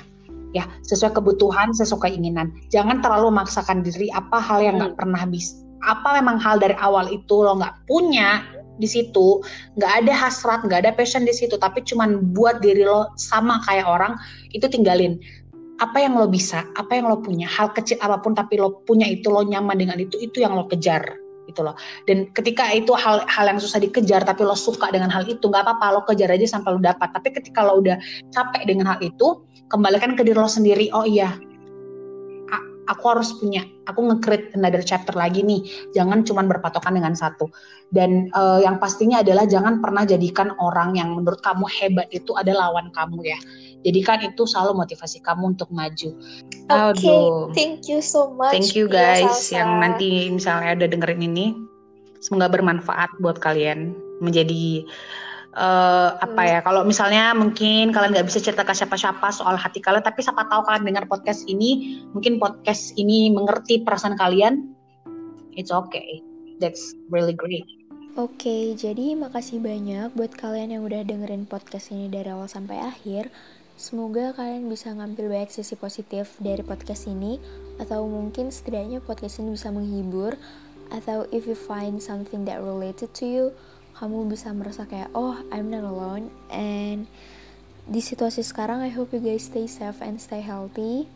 Ya 0.54 0.64
sesuai 0.86 1.18
kebutuhan 1.18 1.74
sesuai 1.74 2.10
keinginan. 2.10 2.54
Jangan 2.70 3.02
terlalu 3.02 3.34
memaksakan 3.34 3.82
diri 3.82 4.06
apa 4.14 4.38
hal 4.38 4.62
yang 4.62 4.78
nggak 4.78 4.94
pernah 4.94 5.26
bisa 5.26 5.58
apa 5.84 6.16
memang 6.16 6.40
hal 6.40 6.56
dari 6.56 6.72
awal 6.80 7.04
itu 7.12 7.44
lo 7.44 7.60
nggak 7.60 7.84
punya 7.90 8.40
di 8.78 8.88
situ. 8.88 9.42
Nggak 9.76 9.92
ada 10.04 10.12
hasrat 10.14 10.60
nggak 10.64 10.86
ada 10.86 10.92
passion 10.94 11.26
di 11.26 11.34
situ. 11.34 11.58
Tapi 11.58 11.82
cuman 11.84 12.32
buat 12.32 12.62
diri 12.62 12.86
lo 12.86 13.10
sama 13.18 13.60
kayak 13.66 13.86
orang 13.86 14.14
itu 14.54 14.64
tinggalin. 14.70 15.18
Apa 15.82 16.06
yang 16.06 16.14
lo 16.14 16.30
bisa 16.30 16.62
apa 16.78 16.94
yang 16.94 17.10
lo 17.10 17.18
punya 17.18 17.50
hal 17.50 17.74
kecil 17.74 17.98
apa 17.98 18.22
pun 18.22 18.38
tapi 18.38 18.56
lo 18.62 18.78
punya 18.86 19.10
itu 19.10 19.26
lo 19.26 19.42
nyaman 19.42 19.74
dengan 19.74 19.98
itu 19.98 20.16
itu 20.22 20.38
yang 20.38 20.54
lo 20.54 20.70
kejar 20.70 21.23
gitu 21.54 21.62
loh. 21.62 21.78
Dan 22.10 22.34
ketika 22.34 22.66
itu 22.74 22.90
hal 22.98 23.22
hal 23.30 23.46
yang 23.46 23.62
susah 23.62 23.78
dikejar 23.78 24.26
tapi 24.26 24.42
lo 24.42 24.58
suka 24.58 24.90
dengan 24.90 25.06
hal 25.14 25.22
itu 25.30 25.46
nggak 25.46 25.62
apa-apa 25.62 25.86
lo 25.94 26.00
kejar 26.02 26.34
aja 26.34 26.58
sampai 26.58 26.74
lo 26.74 26.82
dapat. 26.82 27.14
Tapi 27.14 27.30
ketika 27.30 27.62
lo 27.62 27.78
udah 27.78 27.94
capek 28.34 28.66
dengan 28.66 28.90
hal 28.90 28.98
itu 28.98 29.46
kembalikan 29.70 30.18
ke 30.18 30.26
diri 30.26 30.34
lo 30.34 30.50
sendiri. 30.50 30.90
Oh 30.90 31.06
iya 31.06 31.38
aku 32.84 33.04
harus 33.16 33.32
punya 33.40 33.64
aku 33.88 34.00
nge-create 34.12 34.52
another 34.56 34.84
chapter 34.84 35.16
lagi 35.16 35.40
nih. 35.40 35.64
Jangan 35.96 36.24
cuman 36.24 36.44
berpatokan 36.48 36.92
dengan 36.96 37.16
satu. 37.16 37.48
Dan 37.88 38.28
eh, 38.28 38.58
yang 38.64 38.76
pastinya 38.76 39.24
adalah 39.24 39.48
jangan 39.48 39.80
pernah 39.80 40.04
jadikan 40.04 40.52
orang 40.60 40.98
yang 40.98 41.16
menurut 41.16 41.40
kamu 41.40 41.64
hebat 41.70 42.08
itu 42.12 42.36
ada 42.36 42.52
lawan 42.52 42.92
kamu 42.92 43.24
ya 43.24 43.38
jadikan 43.84 44.18
itu 44.24 44.48
selalu 44.48 44.80
motivasi 44.80 45.20
kamu 45.20 45.54
untuk 45.54 45.68
maju 45.70 46.16
Oke, 46.64 47.04
Aduh. 47.04 47.52
thank 47.52 47.92
you 47.92 48.00
so 48.00 48.32
much. 48.32 48.56
Thank 48.56 48.72
you 48.72 48.88
guys 48.88 49.52
yang 49.52 49.84
nanti 49.84 50.32
misalnya 50.32 50.80
udah 50.80 50.88
dengerin 50.88 51.20
ini. 51.20 51.52
Semoga 52.24 52.48
bermanfaat 52.48 53.20
buat 53.20 53.36
kalian 53.36 53.92
menjadi 54.24 54.80
eh, 55.54 56.10
apa 56.18 56.40
Hmm. 56.40 56.50
ya? 56.50 56.58
Kalau 56.64 56.82
misalnya 56.88 57.36
mungkin 57.36 57.92
kalian 57.92 58.16
nggak 58.16 58.26
bisa 58.32 58.40
cerita 58.40 58.64
ke 58.64 58.72
siapa-siapa 58.72 59.28
soal 59.28 59.60
hati 59.60 59.78
kalian, 59.78 60.00
tapi 60.00 60.24
siapa 60.24 60.48
tahu 60.48 60.64
kalian 60.64 60.88
dengar 60.88 61.04
podcast 61.04 61.44
ini, 61.44 62.00
mungkin 62.16 62.40
podcast 62.40 62.96
ini 62.96 63.28
mengerti 63.28 63.84
perasaan 63.84 64.16
kalian. 64.16 64.72
It's 65.52 65.70
okay. 65.70 66.24
That's 66.58 66.96
really 67.12 67.36
great. 67.36 67.68
Oke, 68.14 68.72
jadi 68.78 69.18
makasih 69.18 69.58
banyak 69.58 70.14
buat 70.14 70.32
kalian 70.38 70.74
yang 70.74 70.82
udah 70.86 71.02
dengerin 71.02 71.44
podcast 71.44 71.90
ini 71.90 72.06
dari 72.06 72.30
awal 72.30 72.46
sampai 72.46 72.78
akhir. 72.78 73.26
Semoga 73.74 74.30
kalian 74.38 74.70
bisa 74.70 74.94
ngambil 74.94 75.34
banyak 75.34 75.50
sisi 75.50 75.74
positif 75.74 76.38
dari 76.38 76.62
podcast 76.62 77.10
ini, 77.10 77.42
atau 77.82 78.06
mungkin 78.06 78.54
setidaknya 78.54 79.02
podcast 79.02 79.42
ini 79.42 79.58
bisa 79.58 79.74
menghibur, 79.74 80.38
atau 80.94 81.26
if 81.34 81.50
you 81.50 81.58
find 81.58 81.98
something 81.98 82.46
that 82.46 82.62
related 82.62 83.10
to 83.10 83.26
you, 83.26 83.44
kamu 83.98 84.30
bisa 84.30 84.54
merasa 84.54 84.86
kayak, 84.86 85.10
oh, 85.14 85.42
I'm 85.50 85.74
not 85.74 85.82
alone. 85.82 86.30
And 86.54 87.10
di 87.90 87.98
situasi 87.98 88.46
sekarang, 88.46 88.78
I 88.82 88.94
hope 88.94 89.10
you 89.10 89.22
guys 89.22 89.50
stay 89.50 89.66
safe 89.66 89.98
and 89.98 90.22
stay 90.22 90.42
healthy. 90.42 91.10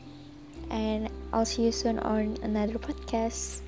And 0.69 1.09
I'll 1.31 1.47
see 1.47 1.71
you 1.71 1.73
soon 1.73 2.03
on 2.03 2.43
another 2.43 2.77
podcast. 2.77 3.68